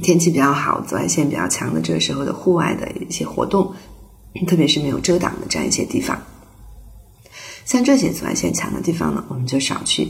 [0.03, 3.73] 天气比较好、紫外线比较强的这个时候的户外的一些活动，
[4.49, 6.21] 特别是没有遮挡的这样一些地方。
[7.65, 10.09] 像这些紫外线强的地方呢，我们就少去。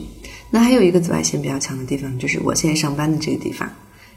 [0.49, 3.69] 那还有一个紫外线比较强的地方，就是我现在上班的这个地方，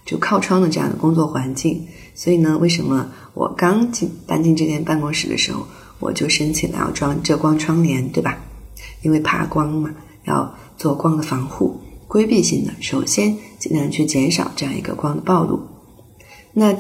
[0.05, 1.87] 就靠窗的这样的工作环境。
[2.15, 5.67] 所以呢，为什么我刚进搬进这间办公室的时候，
[5.99, 8.39] 我就申请了要装遮光窗帘，对吧？
[9.03, 9.91] 因为怕光嘛，
[10.25, 15.61] 要做光的防护，规避性的，首先尽量去减少这样一个光的暴露。
[16.53, 16.75] 那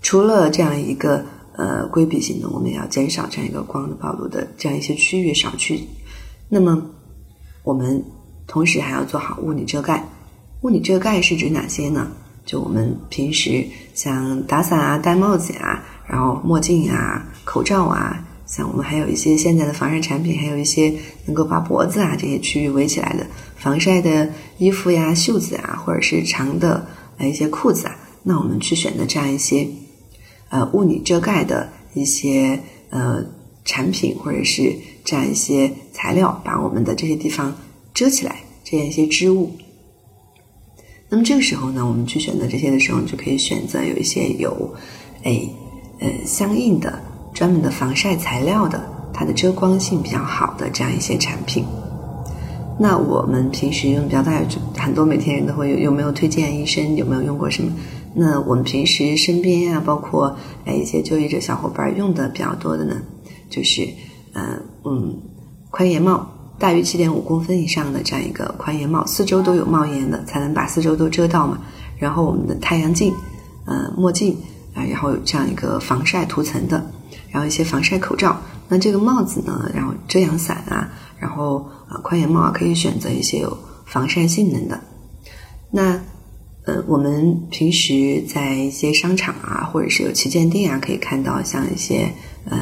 [0.00, 1.24] 除了这样一个
[1.56, 5.80] 呃规避性的，我们也要减少这样一个光的暴露的这样一些区域少去。
[6.48, 6.82] 那么，
[7.62, 8.04] 我们
[8.46, 10.08] 同时还要做好物理遮盖。
[10.62, 12.10] 物理遮盖是指哪些呢？
[12.44, 20.92] 就我们平时像打伞啊、戴帽子呀，然后墨镜啊、口罩啊，像我们还有一些现在的防晒产品，还有一些
[21.26, 23.26] 能够把脖子啊这些区域围起来的
[23.56, 24.28] 防晒的
[24.58, 26.86] 衣服呀、袖子啊，或者是长的
[27.18, 27.96] 呃一些裤子啊。
[28.22, 29.68] 那我们去选择这样一些
[30.48, 33.24] 呃物理遮盖的一些呃
[33.64, 34.76] 产品，或者是。
[35.04, 37.52] 这样一些材料，把我们的这些地方
[37.92, 39.50] 遮起来，这样一些织物。
[41.12, 44.74] 那么这个时候呢，我们去选择这些的时候，就可以选择有一些有，
[45.24, 45.46] 哎，
[46.00, 46.98] 呃，相应的
[47.34, 51.66] 专门的防晒材料的，它的遮光性比较好的这样一些产品。
[52.78, 54.42] 那我们平时用比较大，
[54.74, 57.70] 很多每天人都会有有没有推荐医生有没有用过什么？
[58.14, 62.96] 那我们平时身边啊，包括哎一些就医者小伙伴用的比较多的呢，
[63.50, 63.86] 就是。
[64.34, 65.14] 嗯嗯，
[65.70, 66.26] 宽檐帽
[66.62, 71.58] 大于七点五公分以上的这样一个宽檐帽，四周都有帽檐的，才能把四周都遮到嘛。
[71.98, 73.12] 然后我们的太阳镜，
[73.64, 74.38] 呃，墨镜
[74.72, 76.80] 啊，然后有这样一个防晒涂层的，
[77.32, 78.40] 然后一些防晒口罩。
[78.68, 84.80] 那这个帽子呢，然后遮阳伞啊，然后啊宽檐帽啊，可以选择一些有防晒性能的。
[85.72, 86.00] 那
[86.64, 92.08] 呃，我们平时在一些商场啊，或者是有旗舰店啊，可以看到像一些
[92.48, 92.56] 呃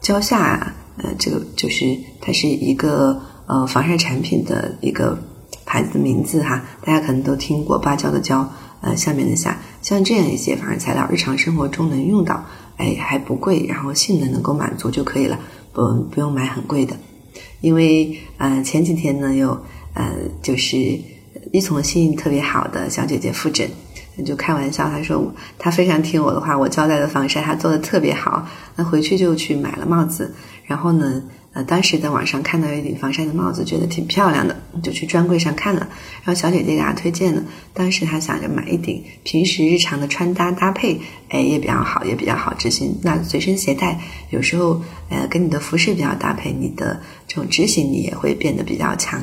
[0.00, 0.74] 蕉下。
[0.98, 5.18] 呃，这个就是它是一个呃防晒产品的一个
[5.64, 8.48] 牌子的名字哈，大家可能都听过芭蕉的蕉，
[8.80, 12.44] 呃下面的下，像这样一些防晒材料，日常生活中能用到，
[12.76, 15.38] 哎还不贵，然后性能能够满足就可以了，
[15.72, 16.96] 不不用买很贵的，
[17.60, 19.50] 因为呃前几天呢有
[19.94, 20.76] 呃就是
[21.52, 23.68] 依从性特别好的小姐姐复诊。
[24.24, 28.46] 就开玩笑，他说他非常听我的话，我交代的防晒他做的特别好。
[28.76, 35.80] 那回去就去买了帽子，然后呢，呃，当时在网上看到一顶防晒的帽子，觉得挺漂亮的，就去专柜上看了。
[36.22, 42.96] 然后小姐姐给他推荐了，当时他想着买一顶平时日常的穿搭搭配，哎，也比较好，也比较好执行。
[43.02, 44.00] 那随身携带，
[44.30, 49.20] 有时候呃跟你的服饰比较搭配，你的这种执行力也会变得比较强。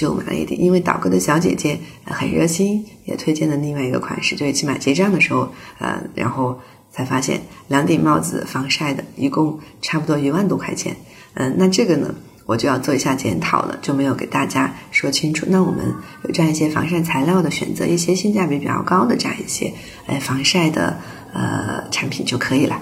[0.00, 4.34] 就买了一顶，因为导购的小姐姐很热心，也推荐了另外一个款式。
[4.34, 5.46] 就一起买结账的时候，
[5.78, 6.58] 呃，然后
[6.90, 10.96] 才发现两顶帽子防晒的，一共差不多一万多块钱。
[11.34, 12.14] 嗯，那这个呢，
[12.46, 15.44] 我就要做一下检讨了，就没有给大家说清楚。
[15.50, 15.84] 那我们
[16.24, 19.70] 有这样一些防晒材料的，选择一些性价比比较高的这样一些，
[20.06, 20.96] 呃，防晒的
[21.34, 22.80] 呃产品就可以了。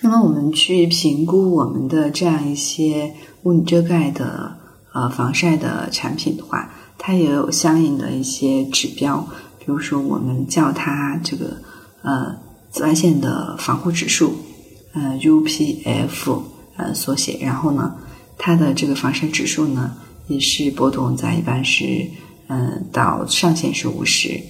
[0.00, 3.12] 那么我们去评估我们的这样一些
[3.44, 4.57] 物理遮盖的。
[4.92, 9.26] 呃，防晒的产品的话，它也有相应的一些指标，
[9.58, 11.58] 比如说我们叫它这个
[12.02, 12.34] 呃
[12.70, 14.34] 紫外线的防护指数，
[14.94, 16.42] 呃 UPF
[16.76, 17.94] 呃缩写，然后呢，
[18.38, 19.94] 它的这个防晒指数呢
[20.26, 22.08] 也是波动在一般是
[22.48, 24.40] 嗯到上限是五十。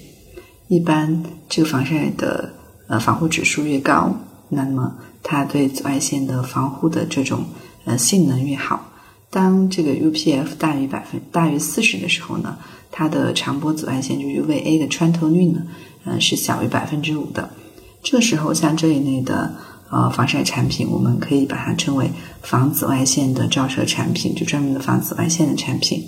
[0.69, 2.53] 一般这个防晒的
[2.89, 4.15] 呃防护指数越高，
[4.49, 7.45] 那么它对紫外线的防护的这种
[7.85, 8.88] 呃性能越好。
[9.31, 12.57] 当这个 UPF 大于百分大于四十的时候呢，
[12.91, 15.67] 它的长波紫外线就 UVA 的穿透率呢，
[16.05, 17.51] 嗯是小于百分之五的。
[18.03, 19.55] 这个时候像这一类的
[19.91, 22.11] 呃防晒产品，我们可以把它称为
[22.41, 26.03] 防紫外线的照射产品，就专门的防紫外线的产品。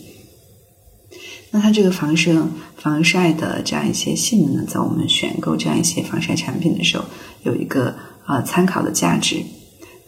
[1.50, 7.04] 那它这个防射、防晒的这样一些性能呢，在我们选购这样一些防晒产品的时候，
[7.42, 7.94] 有一个
[8.26, 9.42] 呃参考的价值。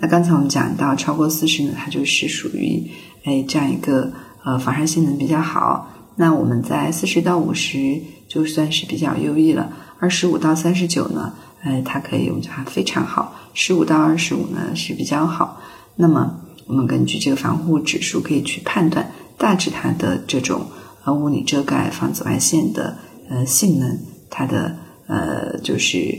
[0.03, 2.91] 那刚才我们讲到超过四十呢，它就是属于
[3.23, 4.13] 哎这样一个
[4.43, 5.89] 呃防晒性能比较好。
[6.17, 15.63] 那我们在四十到五十就算是比较优异了，二十五到三十九呢，呃它可以我们叫它非常好，十五到二十五呢是比较好。
[15.95, 20.67] 那么我们根据这个防护指数可以去判断大致它的这种。
[21.05, 22.97] 呃，物理遮盖防紫外线的
[23.29, 23.99] 呃性能，
[24.31, 24.77] 它的
[25.09, 26.17] 呃就是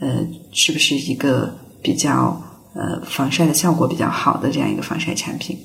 [0.00, 2.42] 呃是不是一个比较
[2.74, 5.58] 呃防晒的效果比较好的这样一个防晒产品？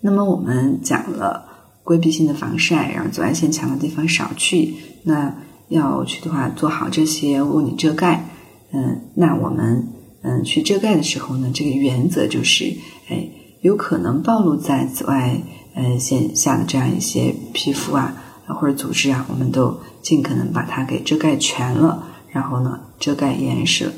[0.00, 1.44] 那么我们讲了
[1.84, 4.74] 规避性的防晒，然后紫外线强的地方少去。
[5.04, 5.34] 那
[5.68, 8.28] 要去的话，做好这些物理遮盖。
[8.72, 9.88] 嗯，那我们
[10.22, 12.76] 嗯去遮盖的时候呢，这个原则就是，
[13.08, 13.28] 哎，
[13.60, 15.40] 有可能暴露在紫外。
[15.74, 18.14] 呃，线下的这样一些皮肤啊，
[18.46, 23.90] 或者组织啊，我们都尽可能把它给遮盖全了，然后呢，遮盖严实。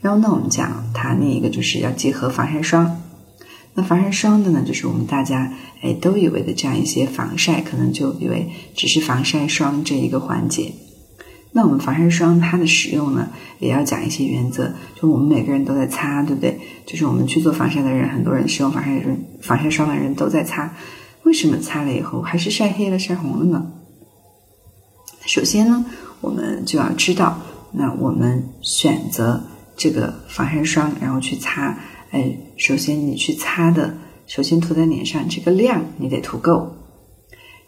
[0.00, 3.02] 然后呢，我们讲它另一个就是要结合防晒霜。
[3.74, 10.72] 那防晒霜的呢，就是我们大家哎都以为的这样一些防晒，可能就以为只是防晒霜这一个环节。
[11.52, 14.72] 那我们防晒霜它的使用呢，也要讲一些原则。
[15.00, 16.60] 就我们每个人都在擦，对不对？
[16.86, 20.74] 就是我们去做防晒的人，很多人使用防晒霜，防晒霜的人都在擦。
[21.24, 23.72] 为什么擦了以后还是晒黑了、晒红了呢？
[25.24, 25.84] 首先呢，
[26.20, 27.38] 我们就要知道，
[27.72, 29.44] 那我们选择
[29.78, 31.78] 这个防晒霜，然后去擦。
[32.10, 36.74] 哎，首先你去擦的，首先涂在脸上这个量你得涂够。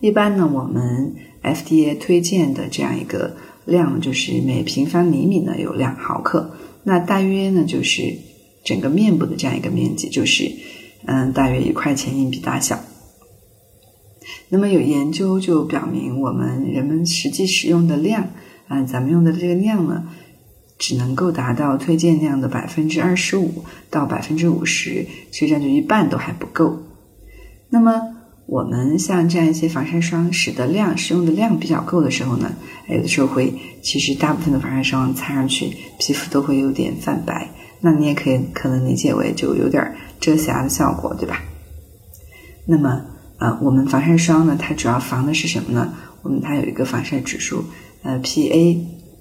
[0.00, 3.36] 一般呢，我们 FDA 推荐的这样一个。
[3.66, 6.50] 量就是每平方厘米呢有两毫克，
[6.82, 8.16] 那大约呢就是
[8.64, 10.50] 整个面部的这样一个面积，就是
[11.04, 12.80] 嗯大约一块钱硬币大小。
[14.48, 18.30] 那么有研究就表明，我们人们实际使用的量，
[18.66, 20.08] 啊咱们用的这个量呢，
[20.80, 26.82] 只能够达到推荐量的百分之二十五到百分之五十，实际上就一半都还不够。
[27.68, 28.16] 那么
[28.46, 32.50] 我们像这样一些防晒霜，使得量使用的量比较够的时候呢，
[32.88, 41.42] 有的时候会，其实大部分的防晒霜擦上去，皮肤都会有点泛白，那你也可以可能理解为就有点遮瑕的效果，对吧？
[42.66, 43.02] 那么，
[43.38, 45.92] 呃，我们防晒霜呢，它主要防的是什么呢？
[46.22, 47.64] 我们它有一个防晒指数，
[48.02, 48.78] 呃，PA，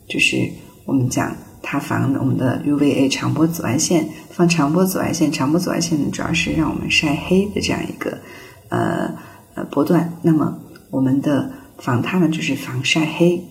[0.07, 0.49] 就是
[0.85, 8.17] 我们讲它防我们的 UVA 长波紫外线，防长波紫外线，长波紫外线呢，主要是让我们晒黑的这样一个。
[8.69, 9.15] 呃
[9.55, 10.59] 呃波段，那么
[10.91, 13.43] 我们的防它呢，就是防晒黑。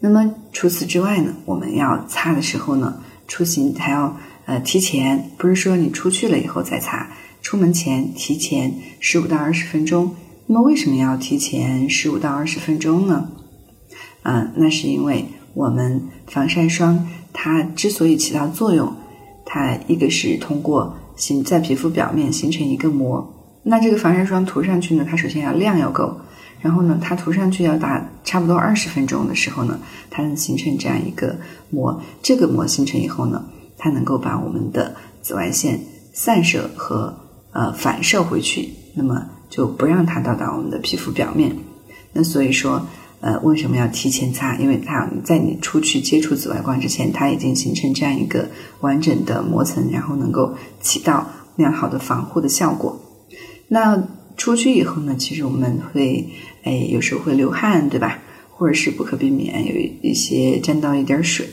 [0.00, 7.08] 那么除此之外呢，我们要擦的时候呢，出行还要呃提前，不是说你出去了以后再擦，
[7.40, 10.14] 出门前提前十五到二十分钟。
[10.46, 13.30] 那么为什么要提前十五到二十分钟呢？
[14.24, 15.24] 嗯，那是因为
[15.54, 18.92] 我们防晒霜它之所以起到作用，
[19.44, 20.96] 它一个是通过。
[21.16, 26.18] 形在皮肤表面形成一个膜，那这个防晒霜涂上去呢，它首先要量要够，
[26.62, 29.78] 然后呢，它涂上去要打差不多二十分钟的时候呢，
[30.08, 31.36] 它能形成这样一个
[31.68, 32.00] 膜。
[32.22, 33.44] 这个膜形成以后呢，
[33.76, 35.78] 它能够把我们的紫外线
[36.14, 37.14] 散射和
[37.52, 41.54] 呃反射回去，那么就不让它到达我们的皮肤表面。
[42.14, 42.86] 那所以说。
[43.20, 44.56] 呃，为什么要提前擦？
[44.56, 48.48] 因为它在你出去接触紫外光之前，它已经形成这样一个
[48.80, 52.98] 完整的膜层，然后能够起到良好的防护的效果。
[53.68, 54.02] 那
[54.38, 56.26] 出去以后呢，其实我们会，
[56.64, 58.18] 哎，有时候会流汗，对吧？
[58.48, 61.46] 或者是不可避免有一些沾到一点水，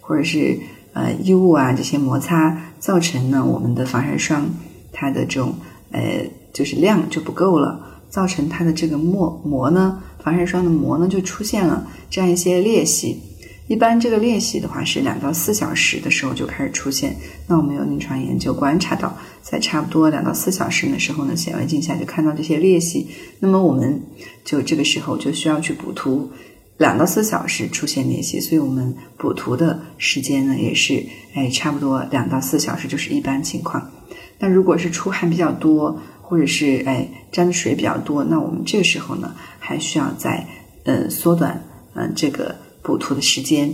[0.00, 0.58] 或者是
[0.92, 4.48] 呃衣物啊这些摩擦，造成呢我们的防晒霜
[4.92, 5.54] 它的这种
[5.90, 10.00] 呃就是量就不够了，造成它的这个膜膜呢。
[10.22, 13.20] 防晒霜的膜呢就出现了这样一些裂隙，
[13.66, 17.16] 一般这个裂隙的话是两到四小时的时候就开始出现。
[17.46, 23.08] 那我们有临床研究观察到，在差不多两到四小时的时候呢，显微镜下就看到这些裂隙。
[23.40, 24.02] 那么我们
[24.44, 26.30] 就这个时候就需要去补涂。
[26.78, 31.04] 两到四小时出现裂隙，所以我们补涂的时间呢也是
[31.34, 33.90] 哎差不多两到四小时就是一般情况。
[34.38, 40.46] 那如果是出汗比较多，或者是哎沾的水比较多，那我们这个时候呢还需要再
[40.84, 41.64] 呃缩短
[41.94, 43.72] 嗯这个补涂的时间，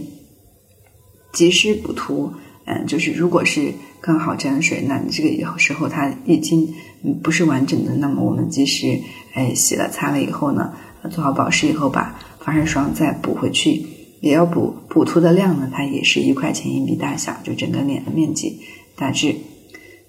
[1.33, 2.33] 及时补涂。
[2.67, 6.73] 嗯，就是如果是刚好沾水，那你这个以后时候它已经
[7.23, 8.99] 不是完整的，那么我们及时
[9.35, 10.73] 哎洗了擦了以后呢，
[11.11, 12.19] 做好保湿以后把。
[12.45, 13.87] 防晒霜再补回去，
[14.21, 18.61] 也要补补涂的量呢，它也是一块钱硬币大小，就整个脸的面积
[18.97, 19.35] 大致。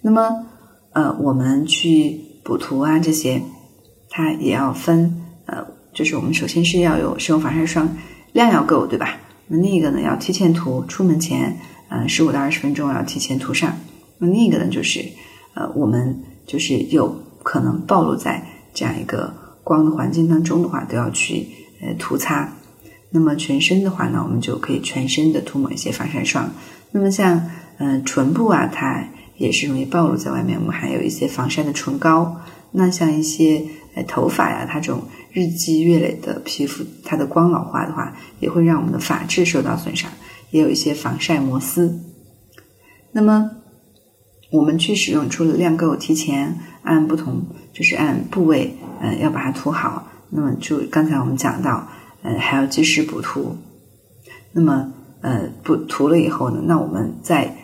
[0.01, 0.45] 那么，
[0.91, 3.41] 呃，我们去补涂啊这些，
[4.09, 7.97] 它也要分，呃，就是我们首先是要有使用防晒霜
[8.31, 9.17] 量要够，对吧？
[9.47, 11.57] 那另一个呢，要提前涂，出门前，
[11.89, 13.75] 嗯，十五到二十分钟要提前涂上。
[14.19, 15.03] 那另一个呢，就是，
[15.55, 19.33] 呃，我们就是有可能暴露在这样一个
[19.63, 21.47] 光的环境当中的话，都要去。
[21.81, 22.49] 呃，涂擦，
[23.09, 26.49] 那么全身的话呢，我们就可以全身的涂抹一些防晒霜。
[26.91, 29.03] 那么像嗯唇部啊，它
[29.37, 32.35] 也是容易暴露在外面，我们还有一些防晒的唇膏。
[32.71, 33.63] 那像一些
[33.95, 40.11] 呃头发呀，它这种日积月累的皮肤，它的光老化的话，也会让我们的发质受到损伤，
[40.51, 42.01] 也有一些防晒摩丝。
[43.13, 43.51] 那么
[44.51, 50.07] 我们去使用，除了量够，提前按不同，就是按部位，嗯，要把它涂好。
[50.29, 51.87] 那么就刚才我们讲到，
[52.23, 53.55] 呃，还要及时补涂。
[54.51, 57.55] 那么，呃，补涂了以后呢，那我们在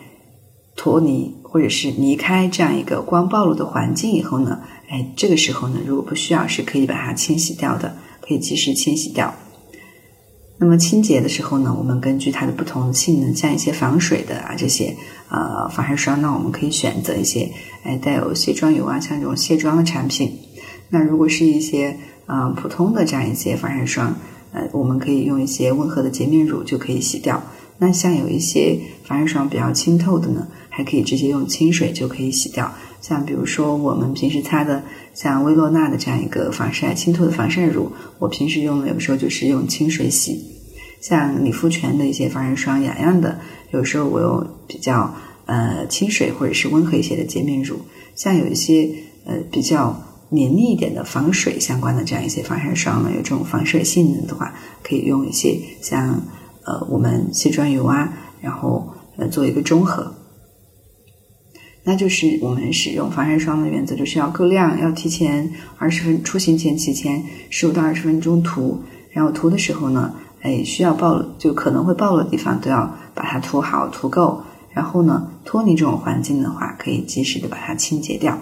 [0.74, 9.34] 脱离或者是离开这样一个光暴露的环境以后呢，哎，这个时候呢，如果不需要，是可以把它清洗掉的，可以及时清洗掉。
[10.56, 14.96] 那么清洁的时候呢，我们根据它的不同性能，像一些防水的啊这些
[15.28, 17.50] 呃防晒霜，那我们可以选择一些
[17.82, 20.32] 哎带有卸妆油啊，像这种卸妆的产品。
[20.88, 21.94] 那如果是一些
[22.24, 24.16] 啊，普通的这样一些防晒霜，
[24.52, 27.42] 呃，我们可以用一些温和的洁面乳就可以洗掉。
[27.78, 32.72] 那像有一些防晒霜比较清透的呢，还可以直接用清水就可以洗掉。
[33.00, 34.82] 像比如说我们平时擦的
[35.14, 40.42] 像薇诺娜的这样一个防晒清透的防晒乳，我平时用的有时候就是用清水洗。
[41.00, 43.38] 像理肤泉的一些防晒霜，雅漾的，
[43.72, 45.14] 有时候我用比较
[45.46, 47.76] 呃清水或者是温和一些的洁面乳。
[48.16, 48.88] 像有一些
[49.26, 50.02] 呃比较。
[50.34, 56.22] 黏腻一点的防水相关的这样一些防晒霜呢，有这种防水性能的话，可以用一些像
[56.64, 58.10] 呃我们卸妆油啊，
[58.40, 60.10] 然后呃做一个中和。
[61.84, 68.80] 那就是我们使用防晒霜的原则，就是要够量，要提前二十分出行前提前十五到二十分钟涂，
[69.10, 78.38] 然后涂的时候呢，哎需要暴露就可能会暴露的地方都要把它涂好涂够，然后呢脱离这种环境的话，可以及时的把它清洁掉。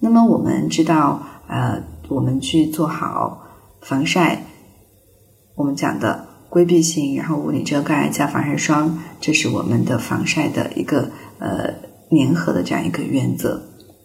[0.00, 3.46] 那么我们知道，呃，我们去做好
[3.82, 4.44] 防晒，
[5.54, 11.72] 我们讲的规避性，然后物理遮盖加防晒霜，这是我们的防晒的一个呃
[12.10, 13.62] 粘合的这样一个原则。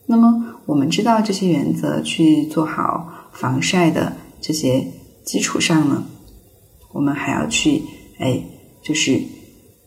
[0.07, 4.87] 那么我们知道这些原则去做好防晒的这些
[5.23, 6.05] 基础上呢，
[6.93, 7.81] 我们还要去
[8.19, 8.41] 哎，
[8.83, 9.21] 就是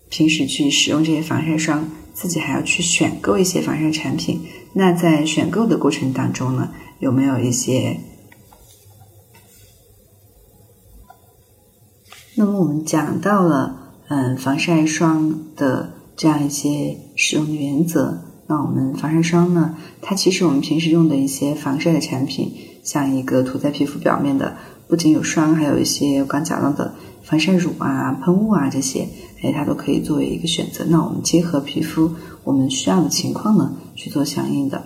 [0.09, 4.41] 平时去使用这些防晒霜，自己还要去选购一些防晒产品。
[4.73, 8.01] 那在选购的过程当中呢，有没有一些？
[12.35, 18.19] 那么我们讲到了，嗯，防晒霜的这样一些使用的原则。
[18.47, 22.53] 那我们防晒霜呢，它其实我们平时用的一些防晒的产品，
[22.83, 24.57] 像一个涂在皮肤表面的，
[24.89, 26.93] 不仅有霜，还有一些刚讲到的
[27.23, 29.09] 防晒乳啊、喷雾啊这些，
[29.43, 30.85] 哎，它都可以作为一个选择。
[30.89, 32.11] 那我们结合皮肤。
[32.45, 34.83] 我们需要的情况呢，去做相应的。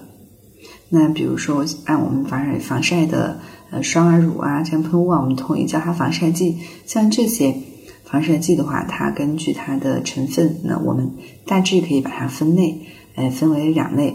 [0.89, 3.39] 那比如说，按我们防晒防晒的
[3.71, 6.59] 呃霜啊、乳啊、这样喷雾啊，我们统一叫它防晒剂。
[6.87, 7.55] 像这些
[8.13, 11.11] 防晒剂的话，它根据它的成分，那我们
[11.47, 12.79] 大致可以把它分类，
[13.15, 14.15] 呃，分为两类。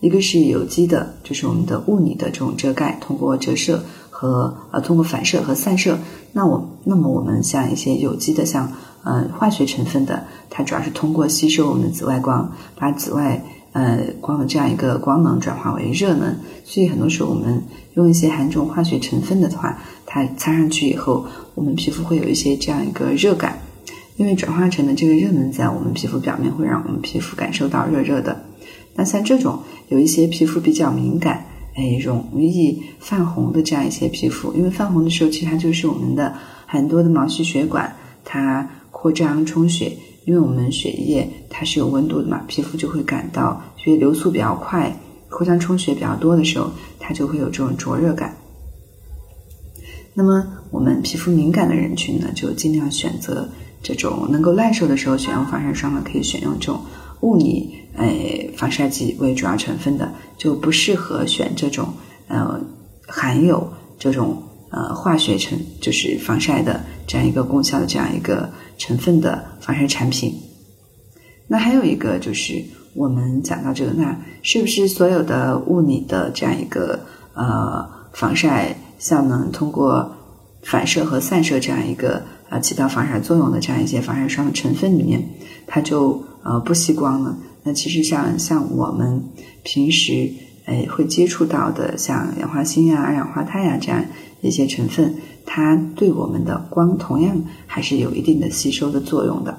[0.00, 5.98] 一个是有机的，就是我们的物理的这种遮盖，通过折射和呃通过反射和散射。
[6.34, 8.70] 那我那么我们像一些有机的，像。
[9.06, 13.44] 呃，化学成分的，它主要是通过吸收我们的紫外光，把紫外
[13.74, 16.34] 呃光的这样一个光能转化为热能。
[16.64, 17.62] 所以很多时候我们
[17.94, 23.58] 用一些含这种化学成分的话，它擦上去以后，我们皮肤会有一些这样一个热感，
[24.16, 28.44] 因为转化成的这个热能在我们皮肤表面会让我们皮肤感受到热热的。
[28.94, 29.58] 那像这种
[29.88, 31.44] 有一些皮肤比较敏感，
[31.74, 36.32] 哎，容易泛红的这样一些皮肤，因为泛红的时候，其实它就是我们的
[36.66, 37.94] 很多的毛细血管
[38.24, 38.70] 它。
[38.96, 39.92] 扩张充血，
[40.24, 44.94] 因为我们血液它是有温度的嘛，皮肤就会感到血液流速比较快，
[45.28, 48.36] 互相充血比较多的时候，它就会有这种灼热感。
[50.14, 53.48] 那么我们皮肤敏感的人群呢，就尽量选择
[53.82, 56.80] 这种能够耐受的时候选用防晒霜呢，可以选用这种
[57.20, 61.88] 物理诶防晒剂为主要成分的，就不适合选这种
[62.28, 62.60] 呃
[63.06, 63.68] 含有
[63.98, 68.48] 这种呃化学成就是防晒的这样一个功效的这样一个
[68.78, 70.34] 成分的防晒产品。
[71.46, 77.00] 那还有一个就是我们讲到这个，那是不是所有的物理的这样一个
[77.34, 80.10] 呃防晒效能，通过
[80.62, 85.22] 反射和散射这样一个呃起到防晒作用的这样一些防晒霜的成分里面，
[85.66, 87.36] 它就呃不吸光呢？
[87.62, 89.22] 那其实像像我们
[89.62, 90.30] 平时
[90.66, 94.02] 诶会接触到的，像氧化锌呀、二氧化钛呀这样
[94.46, 95.14] 一些成分，
[95.44, 97.36] 它对我们的光同样
[97.66, 99.58] 还是有一定的吸收的作用的。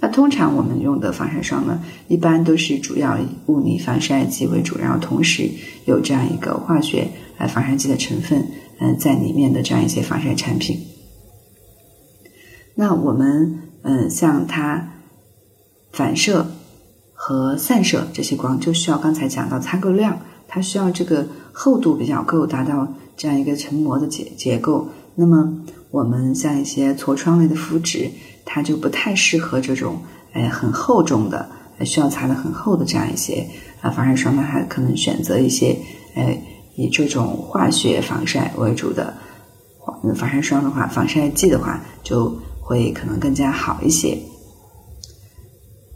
[0.00, 5.50] 那通常我们用的防晒霜呢，一般都是主要以物理防晒剂为主，然后同时
[5.86, 7.08] 有这样一个化学
[7.38, 8.46] 呃防晒剂的成分
[8.78, 10.78] 嗯在里面的这样一些防晒产品。
[12.76, 14.92] 那我们嗯像它
[15.90, 16.46] 反射
[17.12, 24.88] 和散射这些光，就需要刚才讲到擦够量，它需要这个厚度比较够，达到这样一个成膜的结结构。
[25.16, 25.52] 那么
[25.90, 28.10] 我们像一些痤疮类的肤质。
[28.50, 29.98] 它就不太适合这种，
[30.32, 31.50] 哎，很厚重的，
[31.84, 33.46] 需要擦的很厚的这样一些
[33.82, 35.76] 啊防晒霜呢，还可能选择一些，
[36.14, 36.42] 哎，
[36.74, 39.12] 以这种化学防晒为主的
[40.16, 44.18] 防晒霜的话，防晒剂的话，就会可能更加好一些。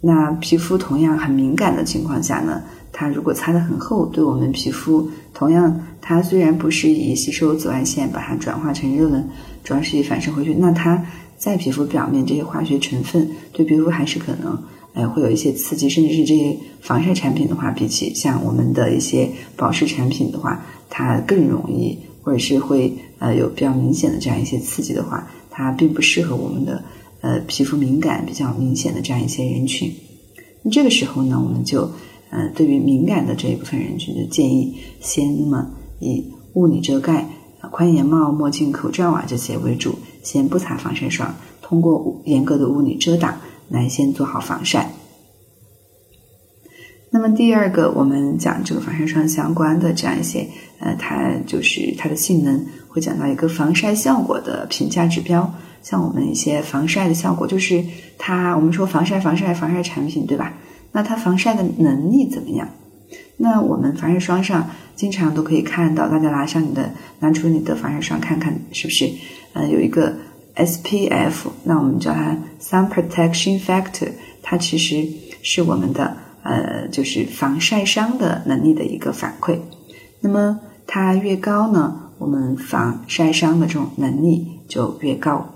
[0.03, 2.63] 那皮肤同样很敏感的情况下呢，
[2.93, 9.27] 它如果擦的很厚，对我们皮肤同样，它虽然不是以吸收紫外线把它转化成热能，
[9.65, 11.05] 主要是以反射回去，那它。
[11.39, 14.57] 在皮肤表面，这些化学成分对皮肤还是可能，
[14.93, 26.81] 呃，会有一些刺激，甚至是这些防晒产品的话，比起像我们的一些保湿产品的话，它更容易，或者是会呃有比较明显的这样一些刺激的话，它并不适合我们的
[27.23, 29.93] 呃皮肤敏感比较明显的这样一些人群。
[30.63, 31.91] 那这个时候呢，我们就
[32.33, 35.71] 呃对于敏感的这一部分人群，就建议先那么
[36.01, 37.29] 以物理遮盖、
[37.71, 39.95] 宽檐帽、墨镜、口罩啊这些为主。
[40.25, 44.93] 先不擦防晒霜，通过严格的物理遮挡来先做好防晒。
[47.11, 55.53] 那么第二个，我们讲这个防晒霜相关的这样一些，呃，它就是它的性能，会讲到一个防晒效果的评价指标。
[55.83, 57.85] 像我们一些防晒的效果，就是
[58.17, 60.55] 它，我们说防晒、防晒、防晒产品，对吧？
[60.93, 62.69] 那它防晒的能力怎么样？
[63.37, 69.11] 那我们防晒霜上经常都可以看到，大家拿上你的，拿出你的防晒霜看看，是不是？
[69.55, 70.15] 呃，有一个
[70.55, 74.11] SPF，那我们叫它 Sun Protection Factor，
[74.43, 75.07] 它其实
[75.43, 79.59] 是我们的呃，就是防晒伤的能力的一个反馈。
[80.21, 85.49] 那么它越高呢，我们防晒伤的这种能力就越高。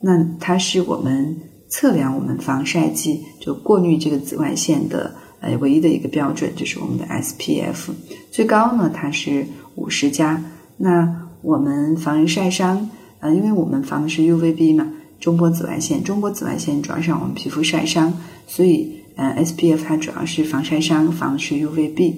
[0.00, 1.36] 那它是我们
[1.68, 7.90] 测量我们防晒剂就过滤这个紫外线的呃唯一的一个标准，就是我们的 SPF。
[8.30, 10.42] 最高呢，它是五十加。
[10.76, 12.90] 那我们防晒伤，
[13.20, 16.02] 呃，因为我们防的是 UVB 嘛，中波紫外线。
[16.02, 18.12] 中波紫外线主要是让我们皮肤晒伤，
[18.46, 22.14] 所以呃，SPF 它主要是防晒伤，防的是 UVB。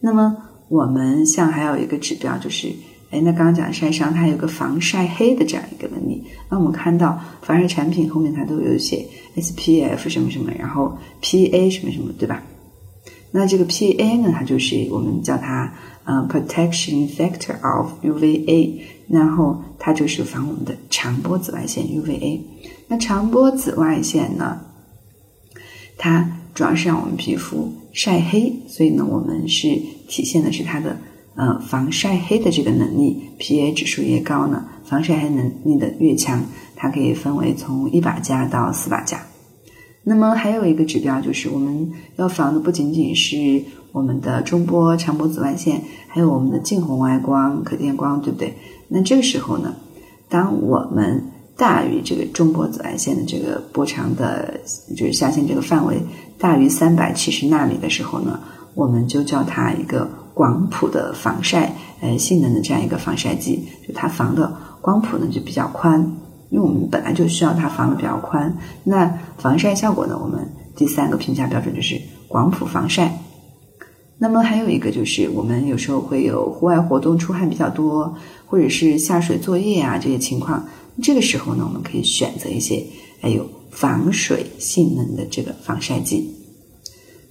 [0.00, 0.36] 那么
[0.68, 2.72] 我们像还有一个指标就是，
[3.10, 6.24] 哎，那刚刚讲晒伤，它有个防晒黑的这样一个能力。
[6.50, 12.42] 那我们看到防晒产品后面它都有写 SPF 什么什么，然后 PA 什么什么，对吧？
[13.30, 15.72] 那这个 PA 呢，它就是我们叫它。
[16.08, 22.38] 呃，protection factor of UVA，然后它就是防我们的长波紫外线 UVA。
[22.86, 24.60] 那长波紫外线呢，
[25.98, 29.66] 它主要是让我们皮肤晒黑，所以呢，我们是
[30.06, 30.96] 体现的是它的
[31.36, 33.22] 呃防晒黑的这个能力。
[33.38, 36.42] PA 指数越高呢，防晒黑能力的越强，
[36.74, 39.20] 它可以分为从一百加到四百加。
[40.02, 43.62] 那么还有一个指标就是我们要防的不仅仅是
[43.92, 48.54] 我们的中波、长波紫外线，还有我们的近红外光、可见光，对不对？
[48.88, 49.74] 那这个时候呢，
[50.28, 51.24] 当我们
[51.56, 54.60] 大于这个中波紫外线的这个波长的，
[54.96, 56.00] 就是下限这个范围
[56.38, 58.38] 大于三百七十纳米的时候呢，
[58.74, 65.98] 我们就叫它一个广谱的防晒呃性能的这样一个防晒剂，就它防的光谱呢就比较宽。
[66.50, 70.20] 因为我们本来就需要它防的比较宽，那防晒效果呢？
[70.22, 73.18] 我们第三个评价标准就是广谱防晒。
[74.18, 78.14] 那么还有一个就是，我们有时候会有户外活动出汗比较多，
[78.44, 80.62] 或者是下水作业啊这些情况，
[81.02, 82.84] 这个时候呢，我们可以选择一些
[83.22, 86.35] 还有防水性能的这个防晒剂。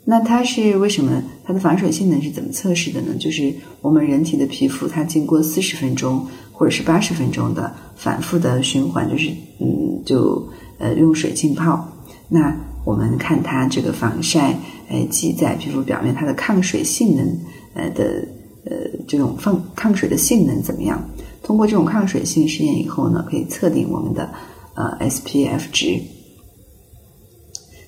[0.08, 1.24] 那它是为什么？
[1.43, 3.16] 它的防水性能是怎么测试的呢？
[3.20, 9.30] 就是我们人体的皮肤，它经过四十分钟或者是八十分钟的反复的循环，就是
[9.60, 10.47] 嗯，就
[10.78, 11.88] 呃用水浸泡。
[12.30, 14.56] 那我们看它这个防晒
[14.89, 17.39] 呃剂在皮肤表面它的抗水性能
[17.74, 18.28] 呃的
[18.66, 18.72] 呃
[19.08, 21.03] 这种抗抗水的性能怎么样？
[21.43, 24.30] 通过这种抗水性试验以后呢，可以测定我们的
[24.76, 25.99] 呃 SPF 值。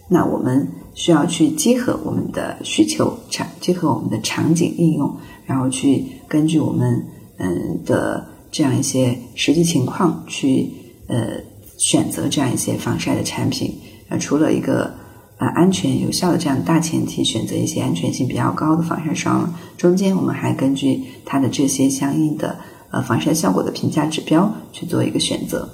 [0.08, 7.06] 那我们需要去结合我们的需求场，结合我们的场景应用，然后去根据我们
[7.38, 10.72] 嗯的这样一些实际情况去
[11.08, 11.42] 呃
[11.78, 13.74] 选择这样一些防晒的产品。
[14.10, 14.94] 呃，除了一个
[15.38, 22.58] 呃安全有效的这样大前提，选择一些安全性比较高的防晒霜，中间我们还根据它的这些相应的
[22.90, 25.68] 呃防晒效果的评价指标去做一个选择。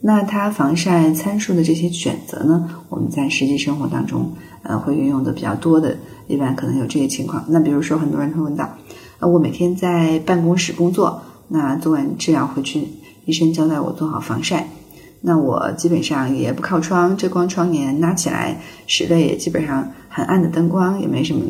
[0.00, 4.30] 那它防晒参数的这些选择呢，我们在实际生活当中，
[4.62, 5.96] 呃，会运用的比较多的，
[6.28, 7.44] 一般可能有这些情况。
[7.48, 8.68] 那比如说，很多人会问到，
[9.18, 12.86] 呃，我每天在办公室工作，那做完治疗回去，
[13.24, 14.68] 医生交代我做好防晒，
[15.22, 21.42] 那我基本上也不靠窗，遮光窗帘拉起来，室内也基本上很暗的灯光，也没什么，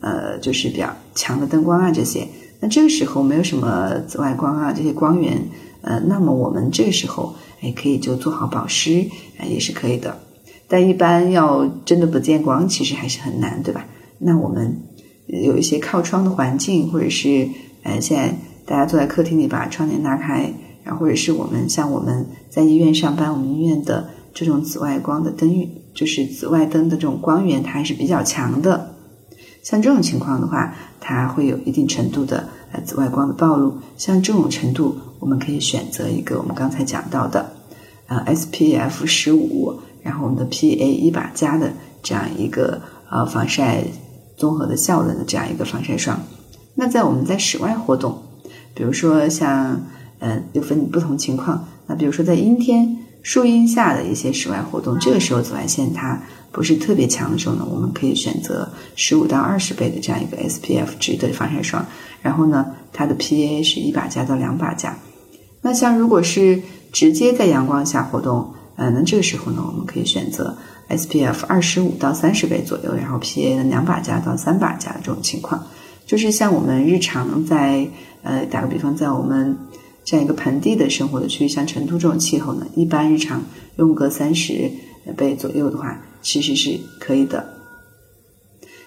[0.00, 2.28] 呃，就是比较强的灯光啊这些。
[2.60, 5.42] 那这个时候没有什么紫外光啊这些光源，
[5.82, 7.34] 呃，那么我们这个时候。
[7.60, 9.06] 也，可以就做好保湿，
[9.38, 10.18] 啊，也是可以的。
[10.68, 13.86] 但一般要真的不见光，其实还是很难，对吧？
[14.18, 14.80] 那我们
[15.26, 17.48] 有一些靠窗的环境，或者是
[17.82, 18.34] 呃，现在
[18.66, 20.52] 大家坐在客厅里把窗帘拉开，
[20.84, 28.94] 然后或者是我们像我们在医院上班，我们医院的这种紫外光的灯，就是紫外灯的这种光源，它还是比较强的。
[29.62, 33.78] 像这种情况的话，它会有一定程度的呃紫外光的暴露。
[33.96, 34.98] 像这种程度。
[35.20, 37.52] 我们可以选择一个我们刚才讲到的，
[38.06, 41.72] 呃，SPF 十五，然后我们的 PA 一把加的
[42.04, 43.82] 这样一个呃防晒
[44.36, 46.20] 综合的效能的这样一个防晒霜。
[46.76, 48.16] 那在我们在室外活动，
[48.74, 49.80] 比如说像
[50.20, 51.66] 呃，又分不同情况。
[51.88, 61.84] 那比如说在阴天、树荫下的一些室外活动，这个时候紫外线它不是特别强的时候呢，我们可以选择十五到二十倍的这样一个 SPF 值的防晒霜。
[62.22, 64.96] 然后呢，它的 PA 是一把加到两把加。
[65.62, 66.60] 那像如果是
[66.92, 70.56] 直接在阳光下活动，呃，那这个时候呢，我们可以选择
[70.88, 75.66] SPF 二十五到三十倍左右，然后 PA 的两把加到三把加这种情况，
[76.06, 77.86] 就是像我们日常在
[78.22, 79.56] 呃，打个比方，在我们
[80.04, 83.42] 这样一个盆地的生活的区域，像成都这种气候呢，一般日常
[83.76, 84.70] 用个三十
[85.16, 87.46] 倍左右的话，其实是可以的。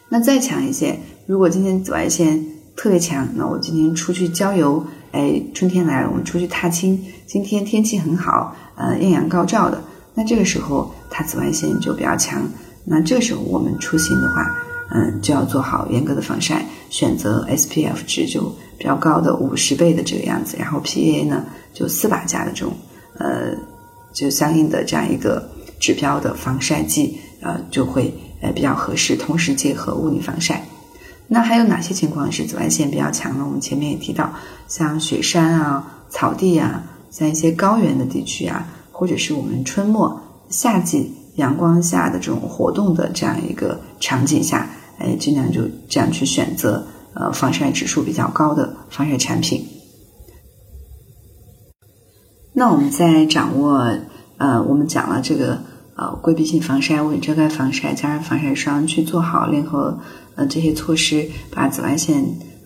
[0.10, 2.46] 那再强一些，如果今天紫外线
[2.82, 4.84] 特别强，那我今天出去郊游。
[5.12, 7.00] 哎，春天来了，我们出去踏青。
[7.28, 9.80] 今天天气很好，呃，艳阳高照的。
[10.16, 12.42] 那这个时候，它紫外线就比较强。
[12.84, 14.58] 那这个时候我们出行的话，
[14.96, 20.58] 嗯，就要做好严格的防晒，选择 SPF 值就比较高的五十倍的这个样子。
[20.58, 22.74] 然后 PA 呢，就四把加的这种，
[23.20, 23.56] 呃，
[24.12, 25.48] 就相应的这样一个
[25.80, 28.12] 指标的防晒剂，呃，就会
[28.42, 29.16] 呃比较合适。
[29.16, 30.66] 同时结合物理防晒。
[31.34, 33.46] 那还有哪些情况是紫外线比较强呢？
[33.46, 34.34] 我们前面也提到，
[34.68, 49.66] 像雪山啊、草地啊，像一些高原的地区啊，或者是我们春末、夏季阳光下的这种活动的这样一个场景下，哎，尽量就这样去选择呃防晒指数比较高的防晒产品。
[52.52, 53.90] 那我们在掌握
[54.36, 55.58] 呃，我们讲了这个。
[55.96, 60.00] 呃，规避性防晒、物理遮盖防晒、加上防晒霜，去做好联合
[60.36, 62.24] 呃这些措施，把紫外线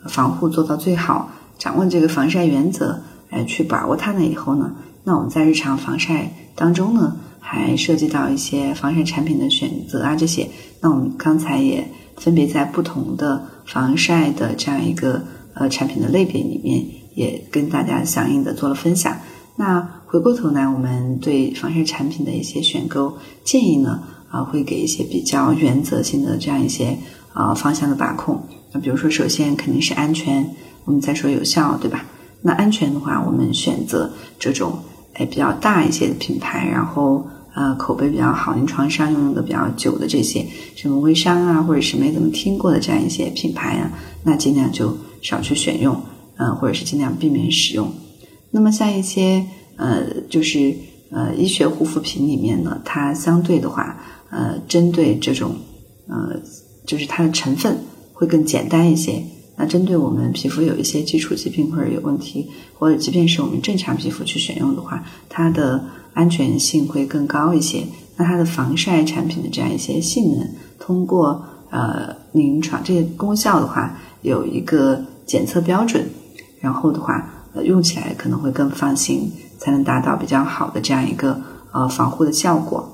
[0.08, 1.32] 防护做到最好。
[1.58, 10.50] 掌握这个防晒原则，哎，去把握它呢以后呢，那我们在日常防晒当中呢，还涉及到一些防晒产品的选择啊这些。
[10.82, 15.24] 那我们刚才也分别在不同的防晒的这样一个
[15.54, 19.18] 呃产品的类别里面，也跟大家相应的做了分享。
[19.56, 26.98] 那回过头来，我们对防晒产品的一些选购建议呢，啊，会给一些比较原则性的这样一些
[27.34, 28.42] 啊方向的把控。
[28.72, 30.50] 那比如说，首先肯定是安全，
[30.86, 32.06] 我们再说有效，对吧？
[32.42, 34.10] 那安全的话，我们选择
[34.40, 34.80] 这种
[35.16, 40.46] 哎比较大一些的品牌，然后呃口碑比较好，临床上用的比较久的这些，
[40.78, 43.92] 什么微商啊，或者是没怎么听过的这样一些品牌啊，
[44.24, 46.02] 那尽量就少去选用，
[46.38, 47.92] 嗯，或者是尽量避免使用。
[48.52, 49.46] 那么像一些
[49.78, 50.74] 呃，就是
[51.12, 53.98] 呃医学护肤品里面呢，它相对的话，
[54.30, 55.56] 呃，针对这种
[56.08, 56.40] 呃，
[56.86, 57.78] 就是它的成分
[58.14, 59.22] 会更简单一些。
[59.58, 67.84] 那针对我们皮肤有一些基础疾病或者有问题，或者即便是我们正常皮肤去选用的话，它的安全性会更高一些。
[68.18, 70.48] 那它的防晒产品的这样一些性能，
[70.80, 76.06] 通过呃临床这些功效的话，有一个检测标准，
[76.62, 77.32] 然后的话。
[77.58, 81.42] 呃用起来可能会更放心，才能达到比较好的这样一个
[81.72, 82.92] 呃防护的效果。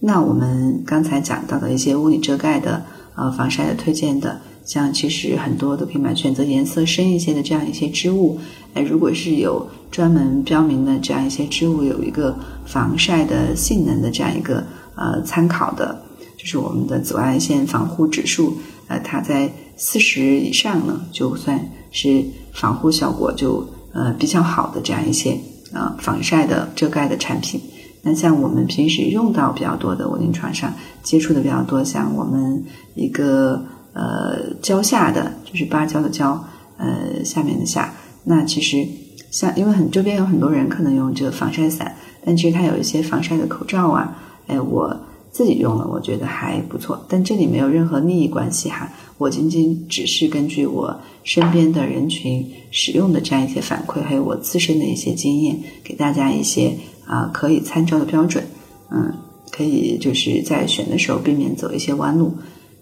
[0.00, 2.82] 那我们刚才讲到的一些物理遮盖的
[3.14, 8.38] 呃防晒的推荐的，像其实很多都可以买选择颜色深一些的这样一些织物。
[8.74, 12.34] 哎，如果是有专门标明的这样一些织物有一个
[12.66, 14.64] 防晒的性能的这样一个
[14.96, 16.02] 呃参考的，
[16.36, 18.54] 就是我们的紫外线防护指数，
[18.88, 25.38] 呃，它在四十以上呢，就算是防护效果就呃比较好的这样一些
[25.72, 27.60] 呃防晒的遮盖的产品。
[28.02, 32.64] 那像我们平时用到比较多的，我临床上接触的比较多，像我们
[32.94, 36.44] 一个呃蕉下的，就是芭蕉的蕉，
[36.78, 37.92] 呃下面的下。
[38.24, 38.86] 那其实
[39.30, 41.94] 像因为很周边有很多人可能用这个防晒伞，
[42.24, 44.16] 但其实它有一些防晒的口罩啊，
[44.48, 44.98] 哎，我
[45.32, 47.04] 自己用了，我觉得还不错。
[47.08, 56.76] 但这里没有任何利益关系哈，我仅仅只是根据我身边的人群使用的这样一些反馈，还有我自身的一些经验，给大家一些。
[57.04, 58.42] 啊，可以参照的标准，
[58.88, 59.12] 嗯，
[59.50, 62.32] 可以就是在选的时候避免走一些弯路。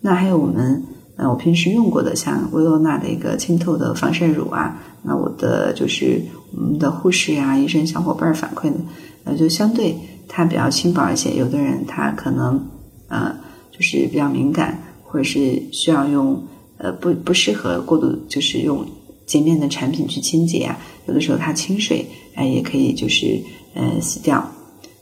[0.02, 0.84] 那还有我们，
[1.16, 6.22] 呃，我平时用过的像薇诺娜的一个清透的防晒乳啊，那我的就是
[6.54, 8.76] 我们的护士呀、医生小伙伴反馈的，
[9.24, 9.96] 呃，就相对
[10.30, 11.34] 它比较轻薄一些。
[11.34, 12.64] 有的人他可能
[13.08, 13.34] 呃
[13.70, 16.42] 就是比较敏感，或者是需要用
[16.78, 18.86] 呃不不适合过度就是用
[19.26, 23.42] 洁面的产品去清洁啊，有的时候它清水哎也可以就是。
[23.72, 24.44] 呃，洗掉。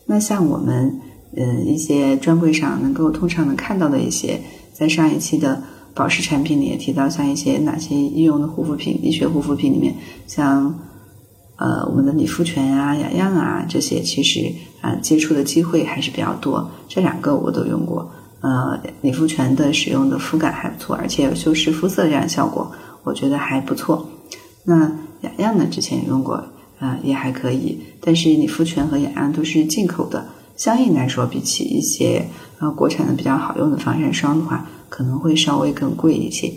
[0.05, 1.01] 那像我们
[1.35, 4.39] 呃一些专柜上能够通常能看到的一些，
[4.74, 5.62] 在上一期的
[5.95, 9.95] 保湿产品里也提到，像一些哪些医用的护肤品、医学护肤品里面，
[10.26, 10.79] 像
[11.59, 14.51] 呃我们的理肤泉啊、雅漾啊这些，其实
[14.81, 16.71] 啊接触的机会还是比较多。
[16.89, 18.11] 这两个我都用过。
[18.41, 22.73] 呃，理肤泉的使用的肤感还不错，而且有修饰肤色这样效果，
[23.05, 24.09] 我觉得还不错。
[24.65, 24.91] 那
[25.21, 26.43] 雅漾呢，之前也用过。
[26.81, 30.25] 啊，也还可以，但是理肤泉和雅漾都是进口的，
[30.57, 32.25] 相应来说，比起一些
[32.61, 36.53] 呃国产的比较好用的防晒霜的话，可能会稍微更贵一些。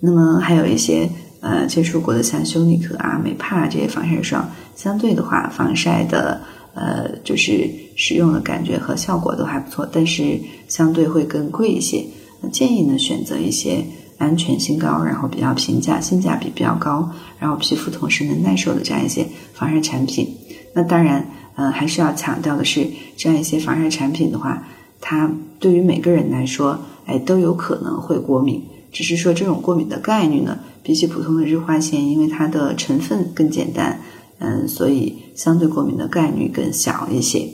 [0.00, 1.08] 那么还有一些
[1.44, 6.40] 呃接触过的，像修丽可啊、美帕这些防晒霜，相对的话，防晒的
[6.74, 12.04] 呃就是使用的感觉和效果都还不错，但是相对会更贵一些。
[12.50, 13.84] 建议呢选择一些。
[14.16, 20.32] 安全性高，然后比较平价，性价比比较高，然后皮肤同时能耐受的这样一些防晒产品。
[20.72, 21.26] 那当然，
[21.56, 22.86] 呃，还是要强调的是，
[23.16, 24.62] 这样一些防晒产品的话，
[25.00, 25.28] 它
[25.58, 28.62] 对于每个人来说，哎，都有可能会过敏。
[28.92, 33.98] 只是说这种过敏的概率呢，比起普通的日化线，因为它的成分更简单，
[34.38, 37.48] 嗯，所以相对过敏的概率更小一些，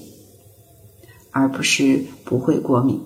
[1.30, 3.00] 而不是不会过敏。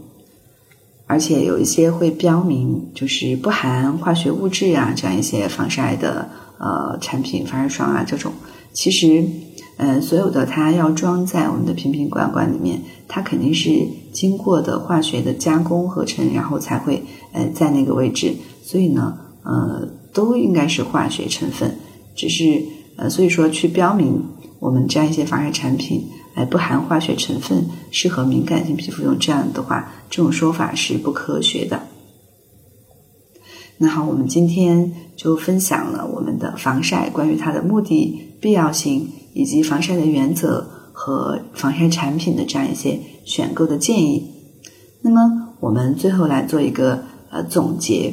[1.07, 6.27] 而且有一些会标明，就是不含化学物质啊，这样一些防晒的
[6.59, 8.33] 呃产品，防晒霜啊这种，
[8.73, 9.23] 其实，
[9.77, 17.03] 呃，所有的它要装在我们的瓶瓶罐罐里面，它肯定是经过的化学的加工合成，然后才会
[17.33, 21.77] 呃在那个位置，所以呢，呃，都应该是化学成分，
[22.15, 22.63] 只是
[22.97, 24.25] 呃，所以说去标明
[24.61, 26.09] 我们这样一些防晒产品。
[26.37, 29.17] 哎，不含化学成分，适合敏感性皮肤用。
[29.17, 31.81] 这样的话，这种说法是不科学的。
[33.79, 44.29] 那好，我们今天就分享了我们的防晒，关于它的目的、必要性，以及防晒的原则和防晒产品的这样一些选购的建议。
[45.03, 48.13] 那么，我们最后来做一个呃总结，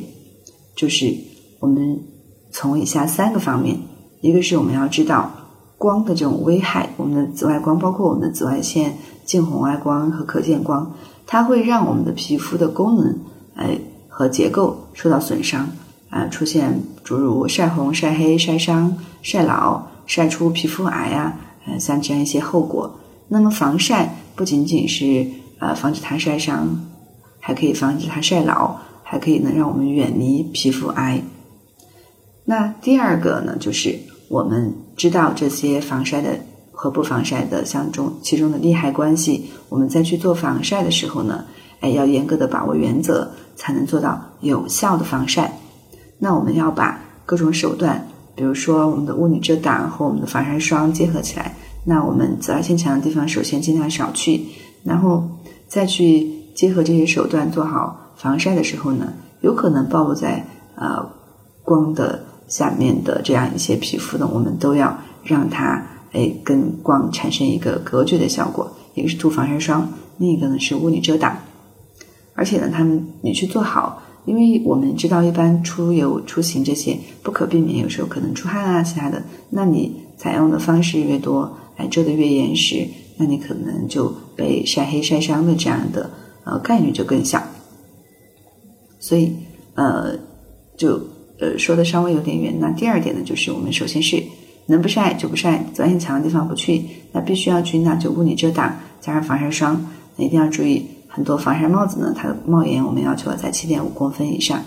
[0.75, 1.11] 就是
[1.61, 2.01] 我们
[2.51, 3.77] 从以下三个方面，
[4.19, 5.31] 一个是我们要知道。
[5.77, 10.93] 光的这种危害，我们的紫外光，包括我们的紫外线、近红外光和可见光，
[11.25, 13.15] 它会让我们的皮肤的功能，
[13.55, 15.69] 哎和结构受到损伤，
[16.09, 22.99] 啊，出现诸如晒红、晒黑、晒伤、晒老、晒出皮肤癌啊，呃，像这样一些后果。
[23.27, 25.25] 那么防晒不仅仅是
[25.59, 26.67] 呃防止它晒伤，
[27.39, 31.23] 还可以防止它晒老，还可以能让我们远离皮肤癌。
[32.45, 33.97] 那第二个呢，就是
[34.29, 34.73] 我们。
[34.97, 36.37] 知道这些防晒的
[36.71, 41.43] 和不防晒的相中其中的利害关系，我们再去做防晒的时候呢，
[41.79, 45.57] 哎，要严格的把握原则，才能做到有效的防晒。
[46.19, 51.55] 那我们要把各种手段，比如说我们的物理遮挡和我们的防晒霜结合起来。
[51.83, 54.45] 那我们紫外线强的地方，首先尽量少去，
[54.83, 55.27] 然后
[55.67, 61.03] 再去结合这些手段做好防晒的时候呢，有可能暴露在呃
[61.63, 62.23] 光的。
[62.51, 68.69] 下面的这样一些皮肤呢，我们都要让它哎跟光产生一个隔绝的效果。
[68.93, 71.35] 一个是涂防晒霜，另一个呢是物理遮挡。
[72.35, 79.23] 而且呢，他们你去做好因为我们知道，一般出游出行这些不可避免，有时候可能出汗啊，其他的。
[79.49, 82.85] 那你采用的方式越多，哎，遮的越严实，
[83.17, 86.09] 那你可能就被晒黑晒伤的这样的
[86.43, 87.41] 呃概率就更小。
[88.99, 89.33] 所以
[89.73, 90.15] 呃，
[90.77, 90.99] 就
[91.41, 92.55] 呃说的稍微有点远。
[92.61, 94.23] 那第二点呢，就是我们首先是
[94.67, 96.85] 能不晒就不晒，紫外线强的地方不去。
[97.11, 99.85] 那必须要去，那就物理遮挡，加上防晒霜。
[100.15, 100.85] 那一定要注意。
[101.13, 104.63] 很多防晒帽子呢，它的帽檐我们要求在七点五公分以上。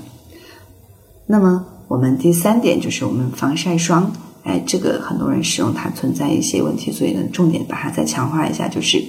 [1.26, 4.12] 那么我们第三点就是我们防晒霜，
[4.42, 9.02] 哎，这个很多人使用它存在一些问题，所以呢，重点把它再强化一下，就是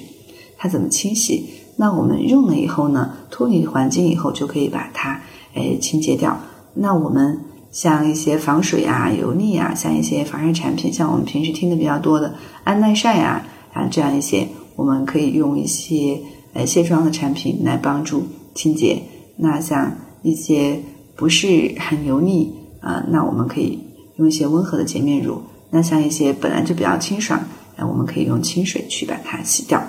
[0.56, 1.50] 它怎么清洗。
[1.76, 5.20] 那我们用了以后呢，脱离环境以后就可以把它
[5.56, 6.40] 哎清洁掉。
[6.74, 7.38] 那我们
[7.76, 14.48] 像一些防水啊、油腻啊，像一些防晒产品，像我们平时听的比较多的安耐晒啊啊这样一些，
[14.78, 16.20] 我们可以用一些。
[16.58, 18.24] 呃，卸妆的产品来帮助
[18.54, 19.04] 清洁。
[19.36, 19.92] 那像
[20.24, 20.80] 一些
[21.18, 22.50] 不是很油腻
[22.80, 23.78] 啊，那我们可以
[24.16, 25.42] 用一些温和的洁面乳。
[25.70, 27.44] 那像一些本来就比较清爽，
[27.76, 29.84] 那我们可以用清水去把它洗掉。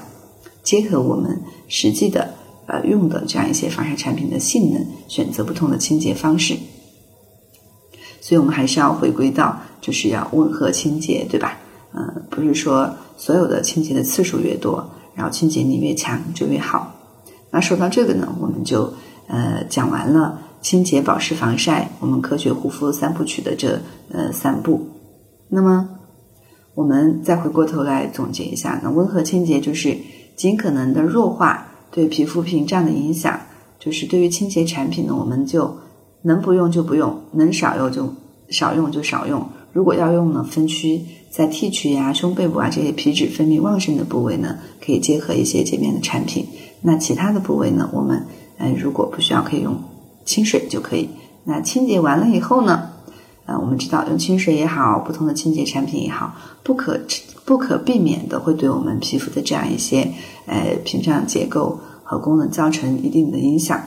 [0.65, 2.35] 结合我们实际的
[2.67, 6.57] 呃用的这样一些防晒产品的性能，选择不同的清洁方式。
[8.27, 11.57] 所以我们还是要回归到，就是要温和清洁，对吧？
[11.95, 14.85] 嗯，不是说所有的清洁的次数越多。
[15.15, 16.93] 然后清洁力越强就越好。
[17.53, 18.93] 那说到这个呢，我们就
[19.29, 23.79] 呃讲完了清洁、保湿、防晒，我们科学护肤三部曲的这
[24.11, 24.89] 呃三步。
[25.49, 25.89] 那么
[26.75, 29.97] 我们再回过头来总结一下，那温和清洁就是
[30.35, 33.39] 尽可能的弱化对皮肤屏障的影响。
[33.79, 35.79] 就是对于清洁产品呢，我们就
[36.27, 38.13] 能不用就不用，能少用就
[38.49, 39.47] 少用就少用。
[39.73, 41.01] 如果要用呢，分区
[41.31, 46.45] 在 T 区呀、胸背部啊这些皮脂分泌旺盛的部位呢，可以结合一些洁面的产品。
[46.81, 48.27] 那其他的部位呢，我们
[48.59, 49.77] 呃如果不需要，可以用
[50.25, 51.09] 清水就可以。
[51.45, 52.91] 那清洁完了以后呢，
[53.45, 56.99] 呃我们知道用清水也好，不同的清洁产品也好，不可
[57.45, 60.11] 不可避免的会对我们皮肤的这样一些
[60.47, 63.81] 呃屏障结构和功能造成一定的影响。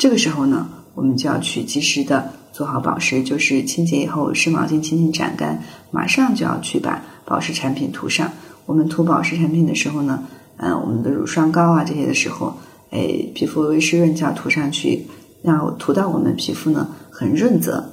[0.00, 2.32] 这个时候呢，我们就要去及时的。
[2.52, 8.28] 做好保湿，就是清洁以后湿毛巾轻轻展干，马上就要去把保湿产品涂上。
[8.66, 10.24] 我们涂保湿产品的时候呢，
[10.56, 12.52] 嗯，我们的乳霜膏啊这些的时候，
[12.90, 15.06] 哎，皮肤微微湿润就要涂上去，
[15.42, 17.88] 让涂到我们皮肤呢很润泽。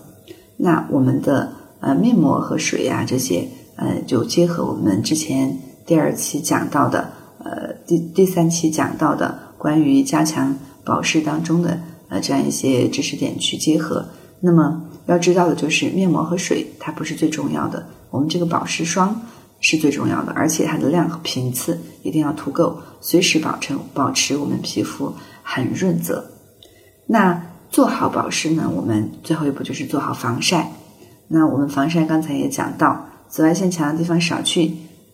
[0.58, 5.56] 那我们的呃面膜和水呀这些，呃，就结合我们之前
[5.86, 7.12] 第二期讲到的，
[7.44, 11.80] 呃，第第三期讲到的关于加强保湿当中的
[12.10, 14.06] 呃这样一些知识点去结合。
[14.40, 19.20] 那么要知道的就是面膜和水它不是最重要的，我们这个保湿霜
[19.60, 26.24] 是最重要的，而且它的量和频次一定要涂够，随时保持保持我们皮肤很润泽。
[27.08, 30.72] 那做好保湿呢，我们最后一步就是做好防晒。
[31.30, 34.72] 那我们防晒刚才也讲到，紫外线强的地方少去，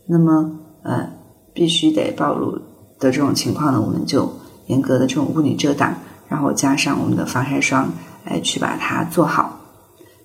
[0.08, 1.10] 那么呃
[1.54, 2.52] 必须得暴露
[3.00, 4.32] 的这种情况呢，我们就
[4.68, 5.96] 严格的这种物理遮挡，
[6.28, 7.92] 然后加上我们的防晒霜。
[8.26, 9.60] 来去把它做好，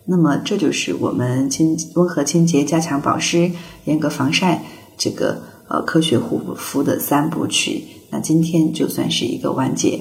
[0.05, 3.51] 那么这就是我们清温和清洁、加强保湿、
[3.86, 4.62] 严格防晒
[4.96, 7.82] 这个呃科学护肤的三部曲。
[8.11, 10.01] 那今天就算是一个完结。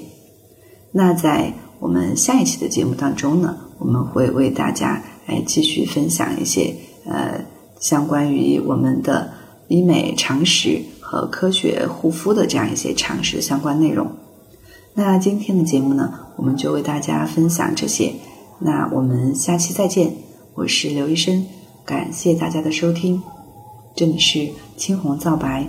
[0.92, 6.76] 那在我们下一期的节目当中呢，我们会为大家来继续分享一些
[7.08, 7.42] 呃
[7.80, 9.34] 相关于我们的
[9.70, 14.08] 医美常识和科学护肤的这样一些常识相关内容。
[15.00, 18.16] 那今天的节目呢，我们就为大家分享这些。
[18.58, 20.12] 那我们下期再见，
[20.56, 21.46] 我是刘医生，
[21.86, 23.22] 感谢大家的收听，
[23.96, 25.68] 这里是青红皂白。